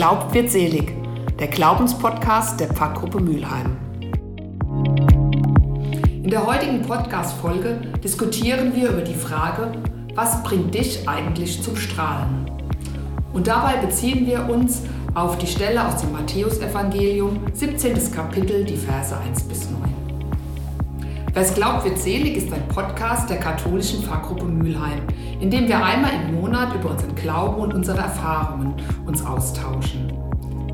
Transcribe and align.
glaubt, 0.00 0.32
wird 0.32 0.50
selig. 0.50 0.94
Der 1.38 1.48
Glaubenspodcast 1.48 2.58
der 2.58 2.68
Pfarrgruppe 2.68 3.20
Mülheim. 3.20 3.76
In 6.22 6.30
der 6.30 6.46
heutigen 6.46 6.80
Podcast-Folge 6.80 7.82
diskutieren 8.02 8.74
wir 8.74 8.92
über 8.92 9.02
die 9.02 9.12
Frage, 9.12 9.72
was 10.14 10.42
bringt 10.42 10.74
dich 10.74 11.06
eigentlich 11.06 11.62
zum 11.62 11.76
Strahlen? 11.76 12.50
Und 13.34 13.46
dabei 13.46 13.76
beziehen 13.76 14.26
wir 14.26 14.48
uns 14.48 14.84
auf 15.14 15.36
die 15.36 15.46
Stelle 15.46 15.86
aus 15.86 16.00
dem 16.00 16.12
Matthäusevangelium, 16.12 17.38
17. 17.52 18.10
Kapitel, 18.10 18.64
die 18.64 18.78
Verse 18.78 19.14
1 19.14 19.42
bis 19.42 19.68
9. 19.68 19.89
Wer 21.32 21.42
es 21.42 21.54
glaubt, 21.54 21.84
wird 21.84 21.96
selig 21.96 22.36
ist 22.36 22.52
ein 22.52 22.66
Podcast 22.66 23.30
der 23.30 23.36
katholischen 23.36 24.02
Pfarrgruppe 24.02 24.46
Mülheim, 24.46 24.98
in 25.38 25.48
dem 25.48 25.68
wir 25.68 25.76
einmal 25.76 26.10
im 26.12 26.40
Monat 26.40 26.74
über 26.74 26.90
unseren 26.90 27.14
Glauben 27.14 27.62
und 27.62 27.72
unsere 27.72 27.98
Erfahrungen 27.98 28.74
uns 29.06 29.24
austauschen. 29.24 30.12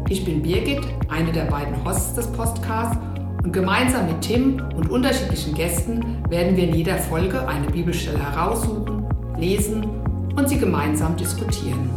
Ich 0.09 0.25
bin 0.25 0.43
Birgit, 0.43 0.81
eine 1.11 1.31
der 1.31 1.45
beiden 1.45 1.85
Hosts 1.85 2.15
des 2.15 2.27
Podcasts 2.29 2.97
und 3.45 3.53
gemeinsam 3.53 4.07
mit 4.07 4.23
Tim 4.23 4.63
und 4.75 4.89
unterschiedlichen 4.89 5.53
Gästen 5.53 6.25
werden 6.31 6.57
wir 6.57 6.65
in 6.65 6.75
jeder 6.75 6.97
Folge 6.97 7.47
eine 7.47 7.67
Bibelstelle 7.67 8.19
heraussuchen, 8.19 9.05
lesen 9.37 9.85
und 10.37 10.49
sie 10.49 10.59
gemeinsam 10.59 11.17
diskutieren. 11.17 11.91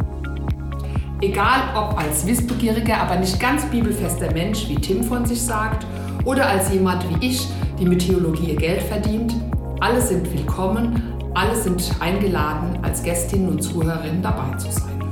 Egal 1.22 1.62
ob 1.74 1.98
als 1.98 2.26
wissbegieriger, 2.26 2.98
aber 2.98 3.16
nicht 3.16 3.40
ganz 3.40 3.64
bibelfester 3.66 4.30
Mensch, 4.32 4.68
wie 4.68 4.74
Tim 4.74 5.02
von 5.02 5.24
sich 5.24 5.40
sagt, 5.40 5.86
oder 6.24 6.46
als 6.46 6.70
jemand 6.70 7.04
wie 7.08 7.26
ich, 7.26 7.48
die 7.80 7.86
mit 7.86 8.06
Theologie 8.06 8.50
ihr 8.50 8.56
Geld 8.56 8.82
verdient. 8.82 9.34
Alle 9.80 10.02
sind 10.02 10.30
willkommen, 10.30 11.02
alle 11.32 11.56
sind 11.56 11.82
eingeladen, 11.98 12.78
als 12.82 13.02
Gästinnen 13.02 13.48
und 13.48 13.62
Zuhörerinnen 13.62 14.20
dabei 14.20 14.54
zu 14.58 14.70
sein. 14.70 15.02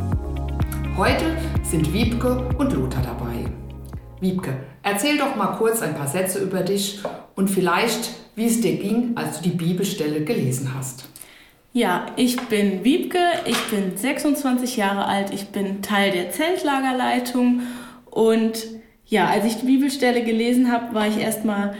Heute 0.95 1.25
sind 1.63 1.91
Wiebke 1.95 2.47
und 2.59 2.75
Lothar 2.75 3.03
dabei. 3.03 3.51
Wiebke, 4.21 4.55
erzähl 4.83 5.17
doch 5.17 5.35
mal 5.35 5.57
kurz 5.57 5.81
ein 5.81 5.95
paar 5.95 6.09
Sätze 6.09 6.41
über 6.41 6.61
dich 6.61 7.01
und 7.37 7.49
vielleicht, 7.49 8.11
wie 8.35 8.47
es 8.47 8.61
dir 8.61 8.77
ging, 8.77 9.13
als 9.15 9.39
du 9.41 9.49
die 9.49 9.57
Bibelstelle 9.57 10.23
gelesen 10.23 10.75
hast. 10.77 11.09
Ja, 11.73 12.07
ich 12.17 12.39
bin 12.49 12.85
Wiebke, 12.85 13.19
ich 13.47 13.63
bin 13.69 13.97
26 13.97 14.77
Jahre 14.77 15.07
alt, 15.07 15.33
ich 15.33 15.49
bin 15.49 15.81
Teil 15.81 16.11
der 16.11 16.33
Zeltlagerleitung 16.33 17.63
und 18.11 18.67
ja, 19.07 19.27
als 19.29 19.47
ich 19.47 19.57
die 19.57 19.67
Bibelstelle 19.67 20.23
gelesen 20.23 20.71
habe, 20.71 20.95
war 20.95 21.07
ich 21.09 21.17
erstmal 21.19 21.75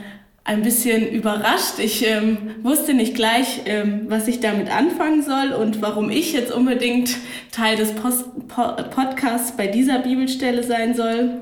ein 0.49 0.63
bisschen 0.63 1.07
überrascht. 1.07 1.77
Ich 1.77 2.03
ähm, 2.07 2.55
wusste 2.63 2.95
nicht 2.95 3.13
gleich, 3.13 3.61
ähm, 3.65 4.07
was 4.07 4.27
ich 4.27 4.39
damit 4.39 4.75
anfangen 4.75 5.21
soll 5.21 5.51
und 5.51 5.79
warum 5.83 6.09
ich 6.09 6.33
jetzt 6.33 6.51
unbedingt 6.51 7.15
Teil 7.51 7.77
des 7.77 7.93
Post 7.93 8.25
po 8.47 8.63
Podcasts 8.89 9.55
bei 9.55 9.67
dieser 9.67 9.99
Bibelstelle 9.99 10.63
sein 10.63 10.95
soll. 10.95 11.41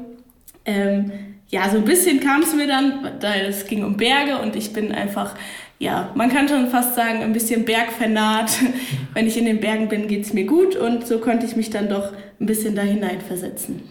Ähm, 0.66 1.12
ja, 1.48 1.70
so 1.70 1.78
ein 1.78 1.86
bisschen 1.86 2.20
kam 2.20 2.42
es 2.42 2.54
mir 2.54 2.68
dann, 2.68 3.14
da 3.22 3.34
es 3.34 3.66
ging 3.66 3.86
um 3.86 3.96
Berge 3.96 4.40
und 4.40 4.58
ich 4.58 4.74
bin 4.74 4.92
einfach, 4.92 5.36
ja, 5.80 6.12
man 6.16 6.30
kann 6.30 6.50
schon 6.50 6.68
fast 6.68 6.96
sagen, 6.96 7.22
ein 7.22 7.32
bisschen 7.32 7.64
bergvernaht. 7.64 8.52
Wenn 9.14 9.26
ich 9.26 9.38
in 9.38 9.46
den 9.46 9.62
Bergen 9.62 9.88
bin, 9.88 10.10
geht 10.10 10.26
es 10.26 10.34
mir 10.34 10.46
gut 10.46 10.76
und 10.76 11.08
so 11.08 11.20
konnte 11.20 11.46
ich 11.46 11.56
mich 11.56 11.70
dann 11.70 11.88
doch 11.88 12.12
ein 12.42 12.46
bisschen 12.46 12.76
da 12.76 12.82
hineinversetzen. 12.82 13.84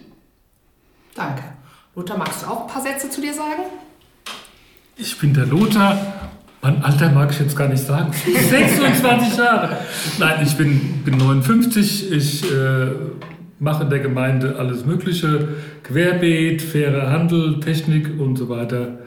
Danke. 1.15 1.41
Lothar, 1.95 2.19
magst 2.19 2.43
du 2.43 2.45
auch 2.45 2.61
ein 2.61 2.67
paar 2.67 2.83
Sätze 2.83 3.09
zu 3.09 3.19
dir 3.19 3.33
sagen? 3.33 3.63
Ich 4.97 5.19
bin 5.19 5.33
der 5.33 5.45
Lothar. 5.45 6.29
Mein 6.61 6.83
Alter 6.83 7.11
mag 7.11 7.29
ich 7.31 7.39
jetzt 7.39 7.55
gar 7.55 7.67
nicht 7.67 7.83
sagen. 7.83 8.11
26 8.49 9.37
Jahre. 9.37 9.77
Nein, 10.17 10.43
ich 10.43 10.57
bin, 10.57 11.03
bin 11.03 11.17
59. 11.17 12.11
Ich 12.11 12.51
äh, 12.51 12.87
mache 13.59 13.83
in 13.83 13.89
der 13.91 13.99
Gemeinde 13.99 14.55
alles 14.57 14.85
Mögliche. 14.85 15.49
Querbeet, 15.83 16.61
fairer 16.63 17.11
Handel, 17.11 17.59
Technik 17.59 18.19
und 18.19 18.37
so 18.37 18.49
weiter. 18.49 18.97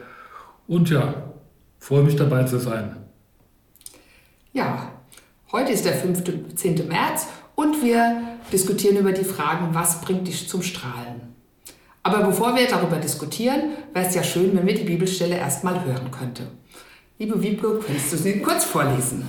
Und 0.65 0.89
ja, 0.89 1.13
freue 1.77 2.03
mich 2.03 2.15
dabei 2.15 2.45
zu 2.45 2.57
sein. 2.57 2.95
Ja, 4.53 4.93
heute 5.51 5.73
ist 5.73 5.83
der 5.83 5.93
15. 5.93 6.87
März 6.87 7.27
und 7.55 7.83
wir 7.83 8.21
diskutieren 8.51 8.95
über 8.95 9.11
die 9.11 9.25
Fragen, 9.25 9.73
was 9.73 9.99
bringt 9.99 10.27
dich 10.27 10.47
zum 10.47 10.61
Strahlen? 10.61 11.30
Aber 12.03 12.23
bevor 12.23 12.55
wir 12.55 12.67
darüber 12.67 12.97
diskutieren, 12.97 13.73
wäre 13.93 14.07
es 14.07 14.15
ja 14.15 14.23
schön, 14.23 14.55
wenn 14.55 14.65
wir 14.65 14.73
die 14.73 14.83
Bibelstelle 14.83 15.37
erstmal 15.37 15.85
hören 15.85 16.09
könnten. 16.11 16.47
Liebe 17.19 17.41
Wiebke, 17.41 17.79
könntest 17.79 18.11
du 18.11 18.17
sie 18.17 18.39
kurz 18.39 18.63
vorlesen? 18.65 19.25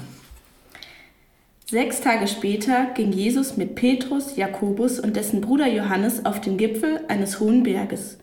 Sechs 1.67 2.01
Tage 2.01 2.27
später 2.27 2.87
ging 2.95 3.13
Jesus 3.13 3.57
mit 3.57 3.75
Petrus, 3.75 4.37
Jakobus 4.37 5.01
und 5.01 5.17
dessen 5.17 5.41
Bruder 5.41 5.69
Johannes 5.69 6.25
auf 6.25 6.41
den 6.41 6.57
Gipfel 6.57 7.01
eines 7.09 7.41
hohen 7.41 7.63
Berges. 7.63 8.19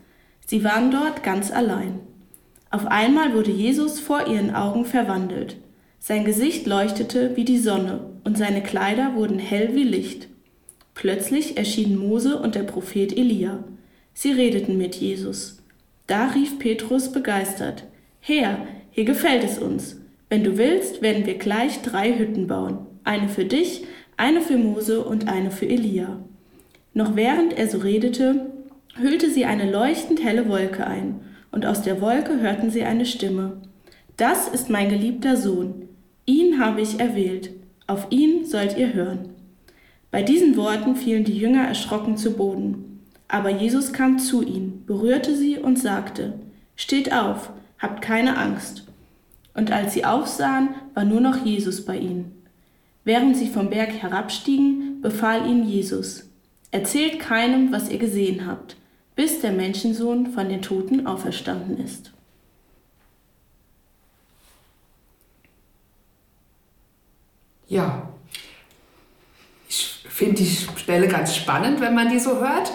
Sie 0.46 0.64
waren 0.64 0.90
dort 0.90 1.22
ganz 1.22 1.52
allein. 1.52 2.00
Auf 2.70 2.86
einmal 2.86 3.34
wurde 3.34 3.50
Jesus 3.50 3.98
vor 3.98 4.26
ihren 4.26 4.54
Augen 4.54 4.84
verwandelt. 4.84 5.56
Sein 5.98 6.24
Gesicht 6.24 6.66
leuchtete 6.66 7.36
wie 7.36 7.44
die 7.44 7.58
Sonne 7.58 8.10
und 8.24 8.38
seine 8.38 8.62
Kleider 8.62 9.14
wurden 9.14 9.38
hell 9.38 9.74
wie 9.74 9.84
Licht. 9.84 10.28
Plötzlich 10.94 11.56
erschienen 11.56 11.98
Mose 11.98 12.38
und 12.38 12.54
der 12.54 12.62
Prophet 12.62 13.16
Elia. 13.16 13.64
Sie 14.22 14.32
redeten 14.32 14.76
mit 14.76 14.96
Jesus. 14.96 15.62
Da 16.06 16.26
rief 16.26 16.58
Petrus 16.58 17.10
begeistert, 17.10 17.84
Herr, 18.20 18.66
hier 18.90 19.06
gefällt 19.06 19.42
es 19.44 19.58
uns. 19.58 19.96
Wenn 20.28 20.44
du 20.44 20.58
willst, 20.58 21.00
werden 21.00 21.24
wir 21.24 21.38
gleich 21.38 21.80
drei 21.80 22.18
Hütten 22.18 22.46
bauen, 22.46 22.80
eine 23.02 23.30
für 23.30 23.46
dich, 23.46 23.84
eine 24.18 24.42
für 24.42 24.58
Mose 24.58 25.02
und 25.02 25.26
eine 25.26 25.50
für 25.50 25.64
Elia. 25.64 26.18
Noch 26.92 27.16
während 27.16 27.56
er 27.56 27.66
so 27.66 27.78
redete, 27.78 28.50
hüllte 28.94 29.30
sie 29.30 29.46
eine 29.46 29.70
leuchtend 29.70 30.22
helle 30.22 30.50
Wolke 30.50 30.86
ein, 30.86 31.22
und 31.50 31.64
aus 31.64 31.80
der 31.80 32.02
Wolke 32.02 32.42
hörten 32.42 32.70
sie 32.70 32.82
eine 32.82 33.06
Stimme. 33.06 33.62
Das 34.18 34.48
ist 34.48 34.68
mein 34.68 34.90
geliebter 34.90 35.38
Sohn, 35.38 35.88
ihn 36.26 36.62
habe 36.62 36.82
ich 36.82 37.00
erwählt, 37.00 37.52
auf 37.86 38.08
ihn 38.10 38.44
sollt 38.44 38.76
ihr 38.76 38.92
hören. 38.92 39.30
Bei 40.10 40.22
diesen 40.22 40.58
Worten 40.58 40.94
fielen 40.94 41.24
die 41.24 41.38
Jünger 41.38 41.66
erschrocken 41.66 42.18
zu 42.18 42.32
Boden. 42.32 42.89
Aber 43.30 43.50
Jesus 43.50 43.92
kam 43.92 44.18
zu 44.18 44.42
ihnen, 44.42 44.84
berührte 44.86 45.36
sie 45.36 45.56
und 45.56 45.78
sagte, 45.78 46.34
Steht 46.74 47.12
auf, 47.12 47.50
habt 47.78 48.02
keine 48.02 48.36
Angst. 48.36 48.84
Und 49.54 49.70
als 49.70 49.94
sie 49.94 50.04
aufsahen, 50.04 50.70
war 50.94 51.04
nur 51.04 51.20
noch 51.20 51.44
Jesus 51.44 51.84
bei 51.84 51.96
ihnen. 51.96 52.32
Während 53.04 53.36
sie 53.36 53.48
vom 53.48 53.70
Berg 53.70 53.90
herabstiegen, 53.90 55.00
befahl 55.00 55.46
ihnen 55.46 55.64
Jesus, 55.64 56.28
Erzählt 56.72 57.20
keinem, 57.20 57.72
was 57.72 57.88
ihr 57.88 57.98
gesehen 57.98 58.46
habt, 58.46 58.76
bis 59.14 59.40
der 59.40 59.52
Menschensohn 59.52 60.32
von 60.32 60.48
den 60.48 60.62
Toten 60.62 61.06
auferstanden 61.06 61.78
ist. 61.78 62.12
Ja, 67.68 68.08
ich 69.68 70.04
finde 70.08 70.36
die 70.36 70.46
Stelle 70.46 71.06
ganz 71.06 71.36
spannend, 71.36 71.80
wenn 71.80 71.94
man 71.94 72.08
die 72.08 72.18
so 72.18 72.40
hört. 72.40 72.72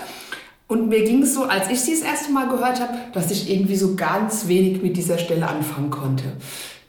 Und 0.67 0.89
mir 0.89 1.03
ging 1.03 1.21
es 1.21 1.35
so, 1.35 1.43
als 1.43 1.69
ich 1.69 1.79
sie 1.81 1.91
das 1.91 2.01
erste 2.01 2.31
Mal 2.31 2.47
gehört 2.47 2.79
habe, 2.79 2.93
dass 3.13 3.29
ich 3.29 3.51
irgendwie 3.51 3.75
so 3.75 3.95
ganz 3.95 4.47
wenig 4.47 4.81
mit 4.81 4.97
dieser 4.97 5.19
Stelle 5.19 5.47
anfangen 5.47 5.91
konnte. 5.91 6.23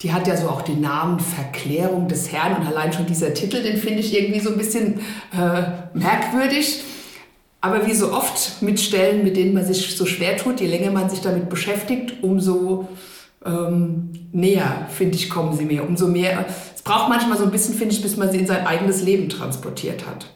Die 0.03 0.13
hat 0.13 0.27
ja 0.27 0.37
so 0.37 0.49
auch 0.49 0.63
den 0.63 0.81
Namen 0.81 1.21
Verklärung 1.21 2.09
des 2.09 2.33
Herrn 2.33 2.57
und 2.57 2.67
allein 2.67 2.93
schon 2.93 3.07
dieser 3.07 3.35
Titel, 3.35 3.63
den 3.63 3.77
finde 3.77 4.01
ich 4.01 4.19
irgendwie 4.19 4.41
so 4.41 4.51
ein 4.51 4.59
bisschen 4.59 5.01
äh, 5.33 5.63
merkwürdig. 5.95 6.83
Aber 7.61 7.87
wie 7.87 7.95
so 7.95 8.13
oft 8.13 8.63
mit 8.63 8.81
Stellen, 8.81 9.25
mit 9.25 9.37
denen 9.37 9.53
man 9.53 9.65
sich 9.65 9.97
so 9.97 10.07
schwer 10.07 10.37
tut, 10.37 10.61
je 10.61 10.69
länger 10.69 10.91
man 10.91 11.11
sich 11.11 11.21
damit 11.21 11.49
beschäftigt, 11.49 12.23
umso 12.23 12.89
ähm, 13.45 14.11
näher, 14.33 14.87
finde 14.91 15.17
ich, 15.17 15.29
kommen 15.29 15.57
sie 15.57 15.65
mir. 15.65 15.87
Umso 15.87 16.07
mehr. 16.07 16.47
Es 16.75 16.83
braucht 16.83 17.09
manchmal 17.09 17.39
so 17.39 17.45
ein 17.45 17.51
bisschen, 17.51 17.75
finde 17.75 17.95
ich, 17.95 18.03
bis 18.03 18.17
man 18.17 18.31
sie 18.31 18.39
in 18.39 18.47
sein 18.47 18.67
eigenes 18.67 19.03
Leben 19.03 19.29
transportiert 19.29 20.07
hat. 20.07 20.27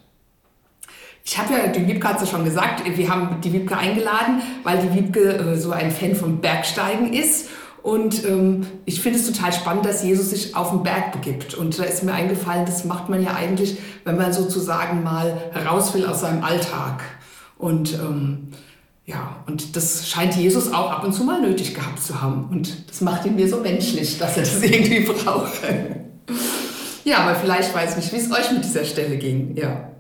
Ich 1.31 1.39
habe 1.39 1.55
ja, 1.55 1.69
die 1.69 1.87
Wiebke 1.87 2.09
hat 2.09 2.17
es 2.17 2.23
ja 2.23 2.37
schon 2.37 2.45
gesagt, 2.45 2.83
wir 2.85 3.09
haben 3.09 3.41
die 3.41 3.53
Wiebke 3.53 3.77
eingeladen, 3.77 4.43
weil 4.65 4.79
die 4.79 4.93
Wiebke 4.93 5.37
äh, 5.37 5.57
so 5.57 5.71
ein 5.71 5.93
Fan 5.93 6.17
von 6.17 6.41
Bergsteigen 6.41 7.13
ist. 7.13 7.49
Und 7.85 8.25
ähm, 8.25 8.67
ich 8.85 9.01
finde 9.01 9.21
es 9.21 9.31
total 9.31 9.53
spannend, 9.53 9.87
dass 9.87 10.03
Jesus 10.03 10.31
sich 10.31 10.57
auf 10.57 10.71
den 10.71 10.83
Berg 10.83 11.13
begibt. 11.13 11.55
Und 11.55 11.79
da 11.79 11.85
ist 11.85 12.03
mir 12.03 12.15
eingefallen, 12.15 12.67
das 12.67 12.85
macht 12.85 13.09
man 13.09 13.23
ja 13.23 13.35
eigentlich, 13.35 13.79
wenn 14.05 14.17
man 14.17 14.33
sozusagen 14.33 15.05
mal 15.05 15.41
heraus 15.53 15.95
will 15.95 16.05
aus 16.05 16.23
seinem 16.23 16.43
Alltag. 16.43 17.05
Und 17.59 17.95
ähm, 17.95 18.49
ja, 19.07 19.37
und 19.47 19.77
das 19.77 20.09
scheint 20.09 20.35
Jesus 20.35 20.73
auch 20.73 20.91
ab 20.91 21.05
und 21.05 21.13
zu 21.13 21.23
mal 21.23 21.41
nötig 21.41 21.77
gehabt 21.77 22.03
zu 22.03 22.21
haben. 22.21 22.49
Und 22.51 22.91
das 22.91 23.03
macht 23.03 23.25
ihn 23.25 23.37
mir 23.37 23.49
so 23.49 23.59
menschlich, 23.59 24.19
dass 24.19 24.37
er 24.37 24.43
das 24.43 24.61
irgendwie 24.65 25.03
braucht. 25.03 25.61
ja, 27.05 27.19
aber 27.19 27.37
vielleicht 27.37 27.73
weiß 27.73 27.91
ich 27.91 27.97
nicht, 27.99 28.13
wie 28.13 28.17
es 28.17 28.33
euch 28.33 28.51
mit 28.51 28.65
dieser 28.65 28.85
Stelle 28.85 29.17
ging. 29.17 29.55
Ja. 29.57 29.91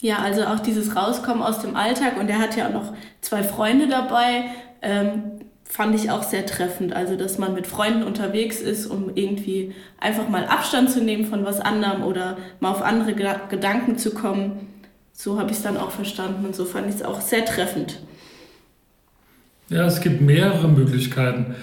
Ja, 0.00 0.18
also 0.18 0.44
auch 0.44 0.60
dieses 0.60 0.94
Rauskommen 0.94 1.42
aus 1.42 1.60
dem 1.60 1.74
Alltag 1.74 2.18
und 2.18 2.28
er 2.28 2.38
hat 2.38 2.56
ja 2.56 2.68
auch 2.68 2.72
noch 2.72 2.92
zwei 3.20 3.42
Freunde 3.42 3.88
dabei, 3.88 4.44
ähm, 4.80 5.22
fand 5.64 5.94
ich 5.94 6.10
auch 6.10 6.22
sehr 6.22 6.46
treffend. 6.46 6.92
Also, 6.92 7.16
dass 7.16 7.38
man 7.38 7.54
mit 7.54 7.66
Freunden 7.66 8.02
unterwegs 8.02 8.60
ist, 8.60 8.86
um 8.86 9.10
irgendwie 9.14 9.74
einfach 10.00 10.28
mal 10.28 10.46
Abstand 10.46 10.90
zu 10.90 11.02
nehmen 11.02 11.26
von 11.26 11.44
was 11.44 11.60
anderem 11.60 12.04
oder 12.04 12.38
mal 12.60 12.70
auf 12.70 12.82
andere 12.82 13.14
Gedanken 13.14 13.98
zu 13.98 14.14
kommen. 14.14 14.68
So 15.12 15.38
habe 15.38 15.50
ich 15.50 15.56
es 15.56 15.62
dann 15.62 15.76
auch 15.76 15.90
verstanden 15.90 16.46
und 16.46 16.54
so 16.54 16.64
fand 16.64 16.88
ich 16.88 16.96
es 16.96 17.02
auch 17.02 17.20
sehr 17.20 17.44
treffend. 17.44 17.98
Ja, 19.68 19.84
es 19.84 20.00
gibt 20.00 20.20
mehrere 20.20 20.68
Möglichkeiten. 20.68 21.56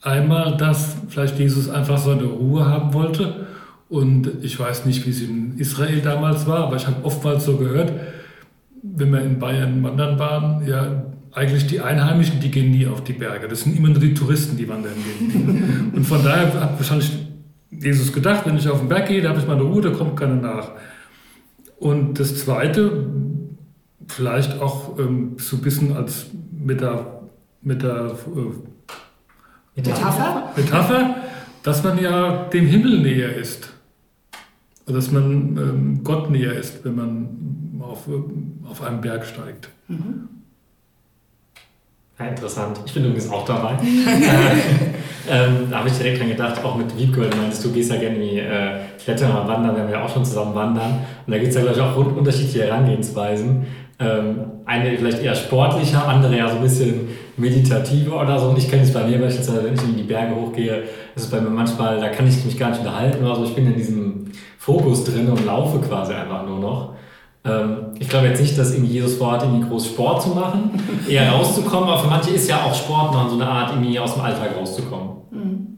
Einmal, 0.00 0.56
dass 0.56 0.96
vielleicht 1.08 1.38
Jesus 1.38 1.68
einfach 1.68 1.98
seine 1.98 2.24
Ruhe 2.24 2.64
haben 2.64 2.94
wollte. 2.94 3.46
Und 3.92 4.26
ich 4.40 4.58
weiß 4.58 4.86
nicht, 4.86 5.04
wie 5.04 5.10
es 5.10 5.20
in 5.20 5.58
Israel 5.58 6.00
damals 6.00 6.46
war, 6.46 6.60
aber 6.60 6.76
ich 6.76 6.86
habe 6.86 7.04
oftmals 7.04 7.44
so 7.44 7.58
gehört, 7.58 7.92
wenn 8.82 9.12
wir 9.12 9.20
in 9.20 9.38
Bayern 9.38 9.82
wandern 9.82 10.18
waren, 10.18 10.66
ja, 10.66 11.12
eigentlich 11.30 11.66
die 11.66 11.78
Einheimischen, 11.82 12.40
die 12.40 12.50
gehen 12.50 12.70
nie 12.70 12.86
auf 12.86 13.04
die 13.04 13.12
Berge. 13.12 13.48
Das 13.48 13.60
sind 13.60 13.76
immer 13.76 13.90
nur 13.90 13.98
die 13.98 14.14
Touristen, 14.14 14.56
die 14.56 14.66
wandern 14.66 14.94
gehen. 14.94 15.92
Und 15.94 16.04
von 16.06 16.24
daher 16.24 16.58
hat 16.58 16.78
wahrscheinlich 16.78 17.12
Jesus 17.70 18.14
gedacht, 18.14 18.46
wenn 18.46 18.56
ich 18.56 18.66
auf 18.66 18.78
den 18.78 18.88
Berg 18.88 19.08
gehe, 19.08 19.20
da 19.20 19.28
habe 19.28 19.40
ich 19.40 19.46
meine 19.46 19.60
Ruhe, 19.60 19.82
da 19.82 19.90
kommt 19.90 20.16
keiner 20.16 20.36
nach. 20.36 20.70
Und 21.78 22.18
das 22.18 22.38
Zweite, 22.38 23.08
vielleicht 24.08 24.58
auch 24.58 24.98
ähm, 24.98 25.36
so 25.36 25.56
ein 25.56 25.62
bisschen 25.62 25.94
als 25.94 26.28
Meta, 26.50 27.20
Meta, 27.60 28.06
äh, 28.06 29.76
Metapher? 29.76 30.50
Metapher, 30.56 31.16
dass 31.62 31.84
man 31.84 32.02
ja 32.02 32.44
dem 32.44 32.64
Himmel 32.64 33.00
näher 33.00 33.36
ist. 33.36 33.68
Dass 34.92 35.10
man 35.10 35.56
ähm, 35.56 36.00
Gott 36.04 36.30
näher 36.30 36.52
ist, 36.52 36.84
wenn 36.84 36.94
man 36.94 37.28
auf, 37.80 38.08
auf 38.68 38.82
einen 38.82 39.00
Berg 39.00 39.24
steigt. 39.24 39.68
Mhm. 39.88 40.28
Ja, 42.18 42.26
interessant. 42.26 42.78
Ich 42.86 42.92
bin 42.92 43.04
übrigens 43.04 43.30
auch 43.30 43.44
dabei. 43.44 43.72
äh, 43.82 45.30
ähm, 45.30 45.68
da 45.70 45.78
habe 45.78 45.88
ich 45.88 45.94
direkt 45.96 46.20
dran 46.20 46.28
gedacht, 46.28 46.62
auch 46.64 46.76
mit 46.76 46.96
Wiebke, 46.96 47.22
du 47.22 47.36
meinst, 47.36 47.64
du 47.64 47.72
gehst 47.72 47.90
ja 47.90 47.98
gerne 47.98 48.18
wie 48.18 48.38
äh, 48.38 48.80
Klettern 49.02 49.32
oder 49.32 49.48
Wandern, 49.48 49.76
wir 49.76 49.82
haben 49.82 49.90
ja 49.90 50.04
auch 50.04 50.12
schon 50.12 50.24
zusammen 50.24 50.54
wandern. 50.54 51.00
Und 51.26 51.32
da 51.32 51.38
gibt 51.38 51.50
es 51.50 51.54
ja, 51.54 51.62
glaube 51.62 51.76
ich, 51.76 51.82
auch 51.82 51.96
unterschiedliche 51.96 52.66
Herangehensweisen. 52.66 53.66
Ähm, 53.98 54.40
eine 54.64 54.96
vielleicht 54.96 55.22
eher 55.22 55.34
sportlicher, 55.34 56.06
andere 56.06 56.36
ja 56.36 56.48
so 56.48 56.56
ein 56.56 56.62
bisschen 56.62 57.08
meditativer 57.42 58.22
oder 58.22 58.38
so. 58.38 58.48
Und 58.48 58.58
ich 58.58 58.70
kenne 58.70 58.82
es 58.82 58.92
bei 58.92 59.04
mir 59.04 59.18
beispielsweise, 59.18 59.64
wenn 59.64 59.74
ich 59.74 59.82
in 59.82 59.96
die 59.96 60.04
Berge 60.04 60.34
hochgehe, 60.34 60.84
ist 61.14 61.24
es 61.24 61.30
bei 61.30 61.40
mir 61.40 61.50
manchmal, 61.50 62.00
da 62.00 62.08
kann 62.08 62.26
ich 62.26 62.42
mich 62.44 62.58
gar 62.58 62.70
nicht 62.70 62.78
unterhalten 62.78 63.22
oder 63.24 63.36
so. 63.36 63.44
Ich 63.44 63.54
bin 63.54 63.66
in 63.66 63.76
diesem 63.76 64.32
Fokus 64.58 65.04
drin 65.04 65.28
und 65.28 65.44
laufe 65.44 65.78
quasi 65.80 66.14
einfach 66.14 66.46
nur 66.46 66.60
noch. 66.60 66.94
Ähm, 67.44 67.88
ich 67.98 68.08
glaube 68.08 68.28
jetzt 68.28 68.40
nicht, 68.40 68.56
dass 68.56 68.72
irgendwie 68.72 68.92
Jesus 68.92 69.16
vorhat, 69.16 69.42
irgendwie 69.42 69.68
groß 69.68 69.86
Sport 69.86 70.22
zu 70.22 70.28
machen, 70.30 70.70
eher 71.08 71.30
rauszukommen, 71.30 71.88
aber 71.88 71.98
für 71.98 72.08
manche 72.08 72.30
ist 72.30 72.48
ja 72.48 72.64
auch 72.64 72.74
Sport 72.74 73.12
machen 73.12 73.30
so 73.30 73.34
eine 73.34 73.46
Art, 73.46 73.72
irgendwie 73.72 73.98
aus 73.98 74.14
dem 74.14 74.22
Alltag 74.22 74.56
rauszukommen. 74.56 75.08
Mhm. 75.30 75.68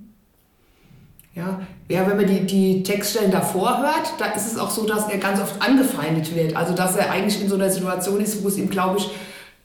Ja, 1.35 1.61
ja, 1.89 2.09
wenn 2.09 2.17
man 2.17 2.27
die, 2.27 2.47
die 2.47 2.83
Textstellen 2.83 3.33
davor 3.33 3.79
hört, 3.79 4.15
da 4.19 4.27
ist 4.27 4.53
es 4.53 4.59
auch 4.59 4.71
so, 4.71 4.87
dass 4.87 5.09
er 5.09 5.19
ganz 5.19 5.41
oft 5.41 5.61
angefeindet 5.61 6.35
wird. 6.35 6.55
Also 6.55 6.75
dass 6.75 6.97
er 6.97 7.11
eigentlich 7.11 7.43
in 7.43 7.49
so 7.49 7.57
einer 7.57 7.71
Situation 7.71 8.21
ist, 8.21 8.45
wo 8.45 8.49
es 8.49 8.57
ihm, 8.57 8.71
glaube 8.71 8.99
ich, 8.99 9.11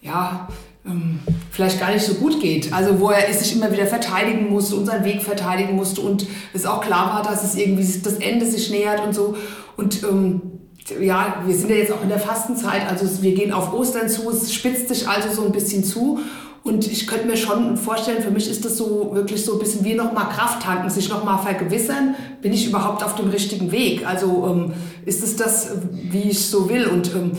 ja, 0.02 0.48
ähm, 0.86 1.20
vielleicht 1.52 1.80
gar 1.80 1.92
nicht 1.92 2.06
so 2.06 2.16
gut 2.16 2.40
geht. 2.42 2.72
Also 2.74 3.00
wo 3.00 3.10
er 3.10 3.32
sich 3.34 3.56
immer 3.56 3.72
wieder 3.72 3.86
verteidigen 3.86 4.50
musste 4.50 4.76
und 4.76 4.86
seinen 4.86 5.06
Weg 5.06 5.22
verteidigen 5.22 5.76
musste 5.76 6.02
und 6.02 6.26
es 6.54 6.66
auch 6.66 6.82
klar 6.82 7.14
war, 7.14 7.24
dass 7.24 7.44
es 7.44 7.56
irgendwie 7.56 7.86
das 8.02 8.16
Ende 8.16 8.46
sich 8.46 8.70
nähert 8.70 9.06
und 9.06 9.14
so. 9.14 9.36
Und 9.78 10.04
ähm, 10.04 10.42
ja, 11.00 11.44
wir 11.46 11.56
sind 11.56 11.70
ja 11.70 11.76
jetzt 11.76 11.92
auch 11.92 12.02
in 12.02 12.10
der 12.10 12.20
Fastenzeit, 12.20 12.90
also 12.90 13.22
wir 13.22 13.34
gehen 13.34 13.52
auf 13.52 13.74
Ostern 13.74 14.10
zu, 14.10 14.30
es 14.30 14.54
spitzt 14.54 14.90
sich 14.90 15.08
also 15.08 15.30
so 15.30 15.46
ein 15.46 15.52
bisschen 15.52 15.84
zu. 15.84 16.20
Und 16.62 16.92
ich 16.92 17.08
könnte 17.08 17.26
mir 17.26 17.38
schon 17.38 17.78
vorstellen, 17.78 18.22
für 18.22 18.32
mich 18.32 18.50
ist 18.50 18.66
das 18.66 18.78
so 18.78 19.12
wirklich 19.14 19.46
so 19.46 19.54
ein 19.54 19.60
bisschen 19.60 19.86
wie 19.86 19.96
nochmal 19.96 20.28
Kraft 20.30 20.62
tanken, 20.62 20.90
sich 20.90 21.08
nochmal 21.10 21.40
vergewissern, 21.40 22.16
bin 22.42 22.52
ich 22.52 22.68
überhaupt 22.68 23.04
auf 23.04 23.16
dem 23.16 23.30
richtigen 23.30 23.72
Weg? 23.72 24.06
Also 24.06 24.46
ähm, 24.50 24.74
ist 25.06 25.24
es 25.24 25.38
das, 25.38 25.70
wie 25.92 26.30
ich 26.30 26.46
so 26.46 26.70
will? 26.70 26.88
Und 26.88 27.16
ähm, 27.16 27.32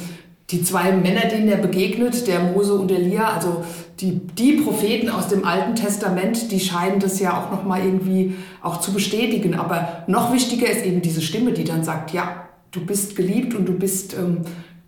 die 0.51 0.63
zwei 0.65 0.91
Männer, 0.93 1.27
denen 1.27 1.49
er 1.49 1.59
begegnet, 1.59 2.27
der 2.27 2.41
Mose 2.41 2.75
und 2.75 2.91
Elia, 2.91 3.29
also 3.29 3.65
die, 4.01 4.21
die 4.37 4.53
Propheten 4.53 5.09
aus 5.09 5.29
dem 5.29 5.45
Alten 5.45 5.77
Testament, 5.77 6.51
die 6.51 6.59
scheinen 6.59 6.99
das 6.99 7.21
ja 7.21 7.41
auch 7.41 7.51
nochmal 7.53 7.85
irgendwie 7.85 8.35
auch 8.61 8.81
zu 8.81 8.93
bestätigen. 8.93 9.55
Aber 9.55 10.05
noch 10.09 10.33
wichtiger 10.33 10.69
ist 10.69 10.85
eben 10.85 11.03
diese 11.03 11.23
Stimme, 11.23 11.53
die 11.53 11.65
dann 11.65 11.85
sagt, 11.85 12.13
ja, 12.13 12.49
du 12.73 12.85
bist 12.85 13.15
geliebt 13.15 13.55
und 13.55 13.67
du 13.67 13.75
bist 13.75 14.15
ähm, 14.15 14.39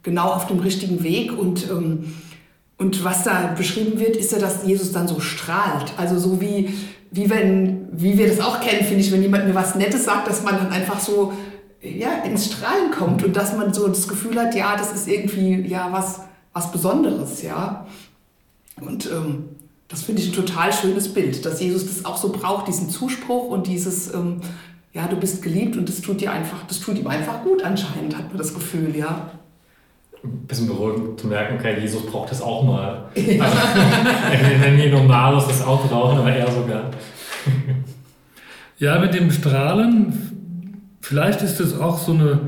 genau 0.02 0.32
auf 0.32 0.46
dem 0.46 0.58
richtigen 0.58 1.04
Weg. 1.04 1.38
Und, 1.38 1.70
ähm, 1.70 2.14
und 2.78 3.04
was 3.04 3.22
da 3.22 3.54
beschrieben 3.56 4.00
wird, 4.00 4.16
ist 4.16 4.32
ja, 4.32 4.38
dass 4.38 4.66
Jesus 4.66 4.90
dann 4.90 5.06
so 5.06 5.20
strahlt. 5.20 5.92
Also 5.96 6.18
so 6.18 6.40
wie, 6.40 6.74
wie, 7.12 7.30
wenn, 7.30 7.86
wie 7.92 8.18
wir 8.18 8.26
das 8.26 8.40
auch 8.40 8.60
kennen, 8.60 8.84
finde 8.84 9.00
ich, 9.02 9.12
wenn 9.12 9.22
jemand 9.22 9.46
mir 9.46 9.54
was 9.54 9.76
Nettes 9.76 10.06
sagt, 10.06 10.26
dass 10.26 10.42
man 10.42 10.56
dann 10.56 10.72
einfach 10.72 10.98
so 10.98 11.32
ja, 11.82 12.22
ins 12.24 12.46
Strahlen 12.46 12.90
kommt 12.90 13.24
und 13.24 13.36
dass 13.36 13.56
man 13.56 13.74
so 13.74 13.88
das 13.88 14.06
Gefühl 14.06 14.38
hat, 14.40 14.54
ja, 14.54 14.76
das 14.76 14.92
ist 14.92 15.08
irgendwie 15.08 15.66
ja, 15.66 15.88
was, 15.90 16.20
was 16.52 16.70
Besonderes. 16.70 17.42
Ja. 17.42 17.86
Und 18.80 19.06
ähm, 19.06 19.44
das 19.88 20.02
finde 20.02 20.22
ich 20.22 20.28
ein 20.28 20.34
total 20.34 20.72
schönes 20.72 21.12
Bild, 21.12 21.44
dass 21.44 21.60
Jesus 21.60 21.86
das 21.86 22.04
auch 22.04 22.16
so 22.16 22.30
braucht, 22.30 22.68
diesen 22.68 22.88
Zuspruch 22.88 23.48
und 23.48 23.66
dieses, 23.66 24.14
ähm, 24.14 24.40
ja, 24.92 25.06
du 25.06 25.16
bist 25.16 25.42
geliebt 25.42 25.76
und 25.76 25.88
das 25.88 26.00
tut 26.00 26.20
dir 26.20 26.32
einfach, 26.32 26.66
das 26.66 26.80
tut 26.80 26.98
ihm 26.98 27.06
einfach 27.06 27.42
gut 27.42 27.62
anscheinend, 27.62 28.16
hat 28.16 28.28
man 28.28 28.38
das 28.38 28.54
Gefühl, 28.54 28.96
ja. 28.96 29.30
Ein 30.24 30.46
bisschen 30.46 30.68
beruhigend 30.68 31.18
zu 31.18 31.26
merken, 31.26 31.56
okay, 31.58 31.80
Jesus 31.80 32.06
braucht 32.06 32.30
das 32.30 32.40
auch 32.40 32.62
mal. 32.62 33.10
Ja. 33.16 33.44
Also, 33.44 34.46
wenn 34.60 34.76
wir 34.76 34.90
normalos 34.92 35.48
das 35.48 35.66
auch 35.66 35.84
brauchen, 35.84 36.18
aber 36.18 36.32
er 36.32 36.50
sogar. 36.50 36.90
ja, 38.78 39.00
mit 39.00 39.14
dem 39.14 39.32
Strahlen, 39.32 40.41
vielleicht 41.02 41.42
ist 41.42 41.60
es 41.60 41.78
auch 41.78 41.98
so 41.98 42.12
eine 42.12 42.40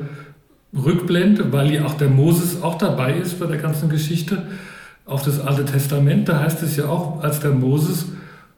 Rückblende, 0.75 1.53
weil 1.53 1.73
ja 1.73 1.85
auch 1.85 1.95
der 1.95 2.09
Moses 2.09 2.63
auch 2.63 2.79
dabei 2.79 3.13
ist 3.15 3.39
bei 3.39 3.47
der 3.47 3.59
ganzen 3.59 3.89
Geschichte, 3.89 4.45
auf 5.07 5.23
das 5.23 5.39
Alte 5.41 5.65
Testament. 5.65 6.29
Da 6.29 6.41
heißt 6.41 6.63
es 6.63 6.77
ja 6.77 6.87
auch, 6.87 7.23
als 7.23 7.41
der 7.41 7.51
Moses 7.51 8.07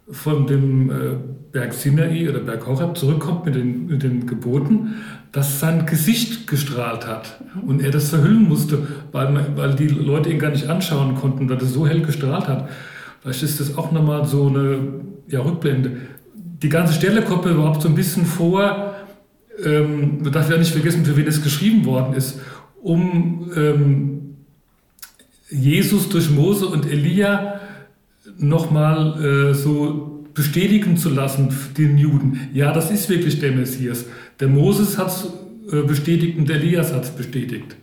von 0.09 0.47
dem 0.47 0.91
äh, 0.91 0.95
Berg 1.51 1.75
Sinai 1.75 2.29
oder 2.29 2.39
Berg 2.39 2.67
Horeb 2.67 2.97
zurückkommt 2.97 3.45
mit 3.45 3.57
den, 3.57 3.87
mit 3.87 4.03
den 4.03 4.27
Geboten, 4.27 4.95
dass 5.33 5.59
sein 5.59 5.85
Gesicht 5.85 6.47
gestrahlt 6.47 7.07
hat 7.07 7.41
und 7.67 7.83
er 7.83 7.91
das 7.91 8.11
verhüllen 8.11 8.49
musste, 8.49 8.87
weil, 9.11 9.33
man, 9.33 9.57
weil 9.57 9.75
die 9.75 9.89
Leute 9.89 10.31
ihn 10.31 10.39
gar 10.39 10.51
nicht 10.51 10.69
anschauen 10.69 11.17
konnten, 11.17 11.49
weil 11.49 11.59
er 11.59 11.67
so 11.67 11.87
hell 11.87 12.03
gestrahlt 12.03 12.47
hat. 12.47 12.69
Vielleicht 13.21 13.43
ist 13.43 13.59
das 13.59 13.77
auch 13.77 13.91
nochmal 13.91 14.25
so 14.27 14.47
eine 14.47 14.79
ja, 15.29 15.41
Rückblende. 15.41 15.93
Die 16.63 16.69
ganze 16.69 16.95
Stelle 16.95 17.23
kommt 17.23 17.45
mir 17.45 17.51
überhaupt 17.51 17.83
so 17.83 17.89
ein 17.89 17.97
bisschen 17.97 18.25
vor, 18.25 18.86
ähm, 19.65 20.23
man 20.23 20.33
darf 20.33 20.51
ja 20.51 20.57
nicht 20.57 20.73
vergessen, 20.73 21.05
für 21.05 21.17
wen 21.17 21.27
es 21.27 21.43
geschrieben 21.43 21.85
worden 21.85 22.15
ist, 22.15 22.41
um 22.83 23.51
ähm, 23.57 24.37
Jesus 25.51 26.09
durch 26.09 26.31
Mose 26.31 26.67
und 26.67 26.91
Elia 26.91 27.61
nochmal 28.39 29.25
äh, 29.51 29.55
so 29.55 30.25
bestätigen 30.35 30.97
zu 30.97 31.09
lassen, 31.09 31.49
den 31.79 31.97
Juden, 31.97 32.51
ja, 32.53 32.73
das 32.73 32.91
ist 32.91 33.09
wirklich 33.09 33.41
der 33.41 33.53
Messias. 33.53 34.05
Der 34.39 34.49
Moses 34.49 34.99
hat 34.99 35.09
es 35.09 35.33
äh, 35.73 35.83
bestätigt 35.83 36.37
und 36.39 36.49
der 36.49 36.57
Elias 36.57 36.93
hat 36.93 37.05
es 37.05 37.11
bestätigt. 37.11 37.77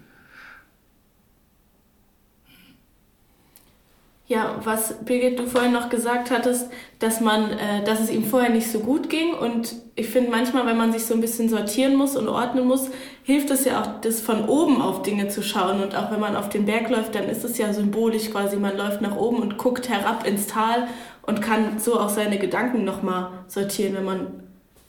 Ja, 4.26 4.56
was 4.64 5.04
Birgit 5.04 5.38
du 5.38 5.48
vorhin 5.48 5.74
noch 5.74 5.90
gesagt 5.90 6.32
hattest, 6.32 6.70
dass 7.00 7.20
man, 7.20 7.52
äh, 7.52 7.84
dass 7.84 8.00
es 8.00 8.10
ihm 8.10 8.24
vorher 8.24 8.50
nicht 8.50 8.72
so 8.72 8.80
gut 8.80 9.10
ging. 9.10 9.34
Und 9.34 9.76
ich 9.96 10.08
finde 10.08 10.32
manchmal, 10.32 10.66
wenn 10.66 10.78
man 10.78 10.94
sich 10.94 11.06
so 11.06 11.14
ein 11.14 11.20
bisschen 11.20 11.50
sortieren 11.50 11.98
muss 11.98 12.16
und 12.16 12.30
ordnen 12.30 12.66
muss, 12.66 12.90
hilft 13.24 13.52
es 13.52 13.66
ja 13.66 13.82
auch, 13.82 14.00
das 14.00 14.22
von 14.22 14.48
oben 14.48 14.82
auf 14.82 15.02
Dinge 15.02 15.28
zu 15.28 15.44
schauen. 15.44 15.82
Und 15.82 15.94
auch 15.96 16.10
wenn 16.10 16.22
man 16.22 16.38
auf 16.38 16.48
den 16.48 16.66
Berg 16.66 16.90
läuft, 16.90 17.16
dann 17.16 17.26
ist 17.26 17.44
es 17.44 17.58
ja 17.58 17.74
symbolisch 17.74 18.32
quasi, 18.32 18.56
man 18.56 18.78
läuft 18.78 19.02
nach 19.02 19.18
oben 19.18 19.40
und 19.42 19.58
guckt 19.58 19.90
herab 19.90 20.26
ins 20.26 20.48
Tal 20.48 20.88
und 21.24 21.42
kann 21.42 21.80
so 21.80 22.00
auch 22.00 22.10
seine 22.10 22.38
Gedanken 22.38 22.86
nochmal 22.86 23.44
sortieren, 23.48 23.94
wenn 23.94 24.06
man, 24.06 24.43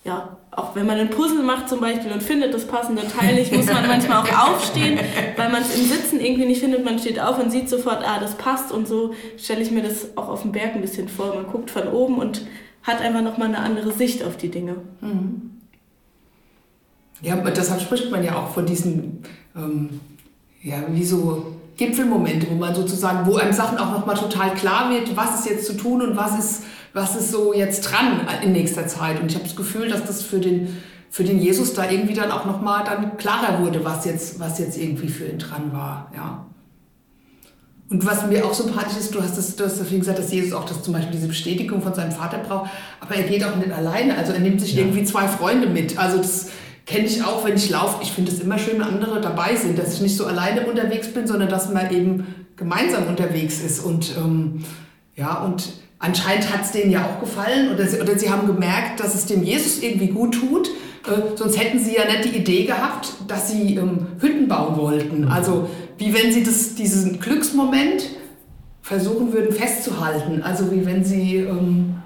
ja, 0.04 0.36
auch 0.50 0.76
wenn 0.76 0.86
man 0.86 0.98
ein 0.98 1.08
Puzzle 1.08 1.42
macht 1.42 1.68
zum 1.68 1.80
Beispiel 1.80 2.12
und 2.12 2.22
findet 2.22 2.52
das 2.52 2.66
passende 2.66 3.02
Teil 3.08 3.34
nicht, 3.34 3.52
muss 3.52 3.66
man 3.66 3.86
manchmal 3.86 4.18
auch 4.18 4.48
aufstehen, 4.50 4.98
weil 5.36 5.50
man 5.50 5.62
es 5.62 5.76
im 5.76 5.86
Sitzen 5.86 6.20
irgendwie 6.20 6.44
nicht 6.44 6.60
findet. 6.60 6.84
Man 6.84 6.98
steht 6.98 7.18
auf 7.18 7.42
und 7.42 7.50
sieht 7.50 7.70
sofort, 7.70 8.04
ah, 8.06 8.20
das 8.20 8.34
passt 8.34 8.70
und 8.70 8.86
so 8.86 9.14
stelle 9.38 9.62
ich 9.62 9.70
mir 9.70 9.82
das 9.82 10.16
auch 10.16 10.28
auf 10.28 10.42
dem 10.42 10.52
Berg 10.52 10.74
ein 10.74 10.82
bisschen 10.82 11.08
vor. 11.08 11.34
Man 11.34 11.46
guckt 11.46 11.70
von 11.70 11.88
oben 11.88 12.18
und 12.18 12.46
hat 12.82 13.00
einfach 13.00 13.22
nochmal 13.22 13.48
eine 13.48 13.58
andere 13.58 13.92
Sicht 13.92 14.22
auf 14.22 14.36
die 14.36 14.50
Dinge. 14.50 14.76
Mhm. 15.00 15.50
Ja, 17.22 17.36
deshalb 17.36 17.80
spricht 17.80 18.10
man 18.10 18.22
ja 18.22 18.36
auch 18.36 18.50
von 18.50 18.66
diesen, 18.66 19.22
ähm, 19.56 20.00
ja, 20.62 20.76
wie 20.90 21.04
so 21.04 21.56
Gipfelmomente, 21.76 22.46
wo 22.50 22.54
man 22.54 22.74
sozusagen, 22.74 23.26
wo 23.26 23.36
einem 23.36 23.52
Sachen 23.52 23.78
auch 23.78 23.92
nochmal 23.92 24.16
total 24.16 24.52
klar 24.54 24.90
wird, 24.90 25.16
was 25.16 25.40
ist 25.40 25.48
jetzt 25.48 25.66
zu 25.66 25.76
tun 25.76 26.02
und 26.02 26.16
was 26.16 26.38
ist, 26.38 26.62
was 26.94 27.16
ist 27.16 27.30
so 27.30 27.52
jetzt 27.52 27.82
dran 27.82 28.26
in 28.42 28.52
nächster 28.52 28.86
Zeit. 28.86 29.20
Und 29.20 29.30
ich 29.30 29.34
habe 29.34 29.44
das 29.44 29.56
Gefühl, 29.56 29.88
dass 29.88 30.06
das 30.06 30.22
für 30.22 30.38
den, 30.38 30.80
für 31.10 31.24
den 31.24 31.38
Jesus 31.38 31.74
da 31.74 31.90
irgendwie 31.90 32.14
dann 32.14 32.30
auch 32.30 32.46
nochmal 32.46 32.84
dann 32.84 33.18
klarer 33.18 33.60
wurde, 33.60 33.84
was 33.84 34.06
jetzt, 34.06 34.40
was 34.40 34.58
jetzt 34.58 34.78
irgendwie 34.78 35.08
für 35.08 35.26
ihn 35.26 35.38
dran 35.38 35.72
war. 35.72 36.10
Ja. 36.16 36.46
Und 37.90 38.06
was 38.06 38.26
mir 38.26 38.46
auch 38.46 38.54
sympathisch 38.54 38.96
ist, 38.96 39.14
du 39.14 39.22
hast 39.22 39.36
das, 39.36 39.56
du 39.56 39.64
hast 39.64 39.78
deswegen 39.78 40.00
gesagt, 40.00 40.18
dass 40.18 40.32
Jesus 40.32 40.52
auch 40.52 40.64
das, 40.64 40.82
zum 40.82 40.94
Beispiel 40.94 41.12
diese 41.12 41.28
Bestätigung 41.28 41.82
von 41.82 41.92
seinem 41.92 42.12
Vater 42.12 42.38
braucht, 42.38 42.70
aber 43.00 43.14
er 43.14 43.24
geht 43.24 43.44
auch 43.44 43.56
nicht 43.56 43.72
alleine. 43.72 44.16
Also 44.16 44.32
er 44.32 44.40
nimmt 44.40 44.60
sich 44.60 44.74
ja. 44.74 44.80
irgendwie 44.80 45.04
zwei 45.04 45.28
Freunde 45.28 45.66
mit. 45.66 45.98
Also 45.98 46.16
das, 46.16 46.48
kenne 46.86 47.06
ich 47.06 47.22
auch, 47.22 47.44
wenn 47.44 47.56
ich 47.56 47.70
laufe. 47.70 48.02
Ich 48.02 48.12
finde 48.12 48.30
es 48.30 48.40
immer 48.40 48.58
schön, 48.58 48.74
wenn 48.74 48.82
andere 48.82 49.20
dabei 49.20 49.56
sind, 49.56 49.78
dass 49.78 49.94
ich 49.94 50.00
nicht 50.00 50.16
so 50.16 50.26
alleine 50.26 50.66
unterwegs 50.66 51.08
bin, 51.08 51.26
sondern 51.26 51.48
dass 51.48 51.72
man 51.72 51.90
eben 51.90 52.26
gemeinsam 52.56 53.06
unterwegs 53.06 53.60
ist. 53.60 53.80
Und 53.80 54.14
ähm, 54.16 54.64
ja, 55.16 55.42
und 55.42 55.72
anscheinend 55.98 56.52
hat 56.52 56.62
es 56.62 56.72
denen 56.72 56.90
ja 56.90 57.06
auch 57.06 57.20
gefallen 57.20 57.72
oder 57.72 57.86
sie, 57.86 58.00
oder 58.00 58.18
sie 58.18 58.30
haben 58.30 58.46
gemerkt, 58.46 59.00
dass 59.00 59.14
es 59.14 59.26
dem 59.26 59.42
Jesus 59.42 59.82
irgendwie 59.82 60.08
gut 60.08 60.34
tut. 60.34 60.68
Äh, 61.06 61.36
sonst 61.36 61.58
hätten 61.58 61.78
sie 61.78 61.96
ja 61.96 62.04
nicht 62.04 62.24
die 62.24 62.38
Idee 62.38 62.64
gehabt, 62.64 63.12
dass 63.28 63.50
sie 63.50 63.76
ähm, 63.76 64.06
Hütten 64.20 64.48
bauen 64.48 64.76
wollten. 64.76 65.22
Mhm. 65.22 65.28
Also 65.28 65.68
wie 65.98 66.14
wenn 66.14 66.32
sie 66.32 66.42
das, 66.42 66.74
diesen 66.74 67.20
Glücksmoment 67.20 68.10
versuchen 68.82 69.32
würden 69.32 69.52
festzuhalten. 69.52 70.42
Also 70.42 70.70
wie 70.70 70.84
wenn 70.84 71.04
sie 71.04 71.36
ähm, 71.36 71.96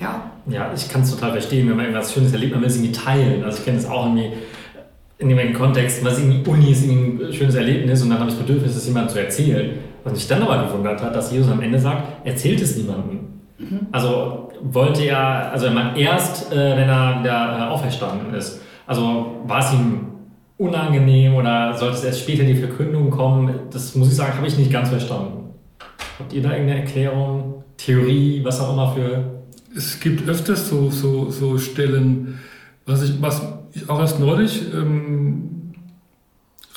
ja. 0.00 0.30
Ja, 0.46 0.72
ich 0.74 0.88
kann 0.88 1.02
es 1.02 1.10
total 1.10 1.32
verstehen, 1.32 1.68
wenn 1.68 1.76
man 1.76 1.86
irgendwas 1.86 2.12
Schönes 2.12 2.32
erlebt, 2.32 2.52
man 2.52 2.62
will 2.62 2.68
es 2.68 2.76
irgendwie 2.76 2.92
teilen. 2.92 3.44
Also 3.44 3.58
ich 3.58 3.64
kenne 3.64 3.78
es 3.78 3.86
auch 3.86 4.06
irgendwie 4.06 4.32
in 5.18 5.28
dem 5.28 5.52
Kontext, 5.52 6.04
was 6.04 6.18
irgendwie 6.18 6.48
Uni 6.48 6.70
ist 6.70 6.84
irgendwie 6.84 7.24
ein 7.24 7.32
schönes 7.32 7.54
Erlebnis 7.56 8.02
und 8.02 8.10
dann 8.10 8.20
habe 8.20 8.30
ich 8.30 8.36
das 8.36 8.46
Bedürfnis, 8.46 8.76
es 8.76 8.86
jemandem 8.86 9.12
zu 9.12 9.20
erzählen. 9.20 9.70
Was 10.10 10.18
mich 10.18 10.28
dann 10.28 10.42
aber 10.42 10.64
gewundert 10.64 11.02
hat, 11.02 11.14
dass 11.14 11.32
Jesus 11.32 11.50
am 11.50 11.60
Ende 11.60 11.78
sagt, 11.78 12.26
erzählt 12.26 12.60
es 12.60 12.76
niemandem. 12.76 13.20
Mhm. 13.58 13.86
Also 13.92 14.50
wollte 14.62 15.04
er, 15.04 15.52
also 15.52 15.66
er 15.66 15.96
erst, 15.96 16.52
äh, 16.52 16.76
wenn 16.76 16.88
er 16.88 17.20
wieder 17.20 17.58
äh, 17.58 17.62
auferstanden 17.70 18.34
ist. 18.34 18.60
Also 18.86 19.42
war 19.46 19.60
es 19.60 19.72
ihm 19.72 20.06
unangenehm 20.56 21.34
oder 21.34 21.74
sollte 21.74 21.96
es 21.96 22.04
erst 22.04 22.20
später 22.20 22.44
die 22.44 22.54
Verkündung 22.54 23.10
kommen? 23.10 23.54
Das 23.70 23.94
muss 23.94 24.08
ich 24.08 24.16
sagen, 24.16 24.36
habe 24.36 24.46
ich 24.46 24.58
nicht 24.58 24.72
ganz 24.72 24.88
verstanden. 24.88 25.50
Habt 26.18 26.32
ihr 26.32 26.42
da 26.42 26.52
irgendeine 26.52 26.80
Erklärung, 26.80 27.62
Theorie, 27.76 28.40
was 28.44 28.60
auch 28.60 28.72
immer 28.72 28.92
für 28.92 29.38
es 29.76 30.00
gibt 30.00 30.28
öfters 30.28 30.68
so, 30.68 30.90
so, 30.90 31.30
so 31.30 31.58
Stellen, 31.58 32.38
was 32.86 33.02
ich, 33.02 33.20
was 33.20 33.42
ich 33.72 33.88
auch 33.88 34.00
erst 34.00 34.18
neulich 34.18 34.62
ähm, 34.74 35.74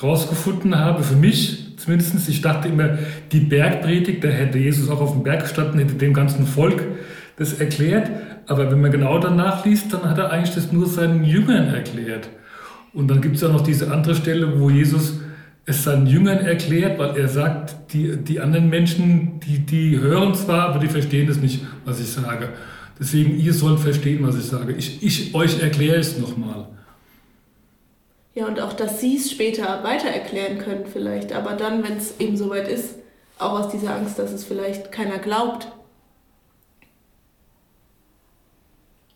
rausgefunden 0.02 0.78
habe, 0.78 1.04
für 1.04 1.16
mich 1.16 1.71
zumindest, 1.82 2.30
ich 2.30 2.42
dachte 2.42 2.68
immer, 2.68 2.98
die 3.32 3.40
Bergpredigt, 3.40 4.24
da 4.24 4.30
hätte 4.30 4.58
Jesus 4.58 4.90
auch 4.90 5.02
auf 5.02 5.14
dem 5.14 5.24
Berg 5.24 5.42
gestanden, 5.42 5.80
hätte 5.80 5.96
dem 5.96 6.14
ganzen 6.14 6.46
Volk 6.46 6.84
das 7.38 7.54
erklärt, 7.54 8.10
aber 8.48 8.72
wenn 8.72 8.82
man 8.82 8.92
genau 8.92 9.20
danach 9.20 9.66
liest, 9.66 9.94
dann 9.94 10.04
hat 10.04 10.18
er 10.18 10.32
eigentlich 10.32 10.54
das 10.54 10.72
nur 10.72 10.88
seinen 10.88 11.24
Jüngern 11.24 11.74
erklärt. 11.74 12.30
Und 12.94 13.10
dann 13.10 13.22
gibt 13.22 13.38
es 13.38 13.44
auch 13.44 13.54
noch 13.54 13.62
diese 13.62 13.92
andere 13.92 14.16
Stelle, 14.16 14.60
wo 14.60 14.70
Jesus 14.70 15.20
es 15.66 15.84
seinen 15.84 16.08
Jüngern 16.08 16.40
erklärt, 16.40 17.00
weil 17.00 17.16
er 17.18 17.28
sagt, 17.28 17.94
die, 17.94 18.18
die 18.18 18.40
anderen 18.40 18.70
Menschen, 18.70 19.40
die, 19.40 19.60
die 19.60 20.00
hören 20.00 20.34
zwar, 20.34 20.70
aber 20.70 20.80
die 20.80 20.88
verstehen 20.88 21.30
es 21.30 21.40
nicht, 21.40 21.66
was 21.86 22.00
ich 22.00 22.08
sage. 22.08 22.50
Deswegen, 23.00 23.40
ihr 23.40 23.54
sollt 23.54 23.80
verstehen, 23.80 24.20
was 24.22 24.38
ich 24.38 24.46
sage. 24.46 24.74
Ich, 24.74 25.02
ich 25.04 25.34
euch 25.34 25.62
erkläre 25.62 25.98
es 25.98 26.20
nochmal. 26.20 26.68
Ja, 28.34 28.48
und 28.48 28.62
auch, 28.62 28.74
dass 28.74 29.02
sie 29.02 29.18
es 29.18 29.30
später 29.30 29.84
weiter 29.84 30.08
erklären 30.08 30.58
können 30.58 30.86
vielleicht. 30.86 31.34
Aber 31.34 31.54
dann, 31.54 31.84
wenn 31.84 31.98
es 31.98 32.20
eben 32.20 32.38
soweit 32.38 32.68
ist, 32.68 32.96
auch 33.38 33.60
aus 33.60 33.72
dieser 33.72 33.96
Angst, 33.96 34.18
dass 34.20 34.32
es 34.32 34.46
vielleicht 34.46 34.92
keiner 34.92 35.20
glaubt. 35.20 35.68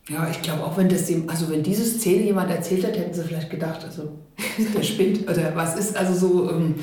Ja, 0.09 0.29
ich 0.29 0.41
glaube 0.41 0.63
auch, 0.63 0.77
wenn 0.77 0.89
das 0.89 1.05
dem, 1.05 1.29
also 1.29 1.49
wenn 1.49 1.63
diese 1.63 1.83
Szene 1.83 2.23
jemand 2.23 2.51
erzählt 2.51 2.85
hat, 2.85 2.97
hätten 2.97 3.13
sie 3.13 3.23
vielleicht 3.23 3.49
gedacht, 3.49 3.83
also 3.83 4.19
der 4.57 4.83
spinnt 4.83 5.29
oder 5.29 5.55
was 5.55 5.75
ist 5.77 5.95
also 5.95 6.13
so. 6.13 6.49
Ähm, 6.51 6.75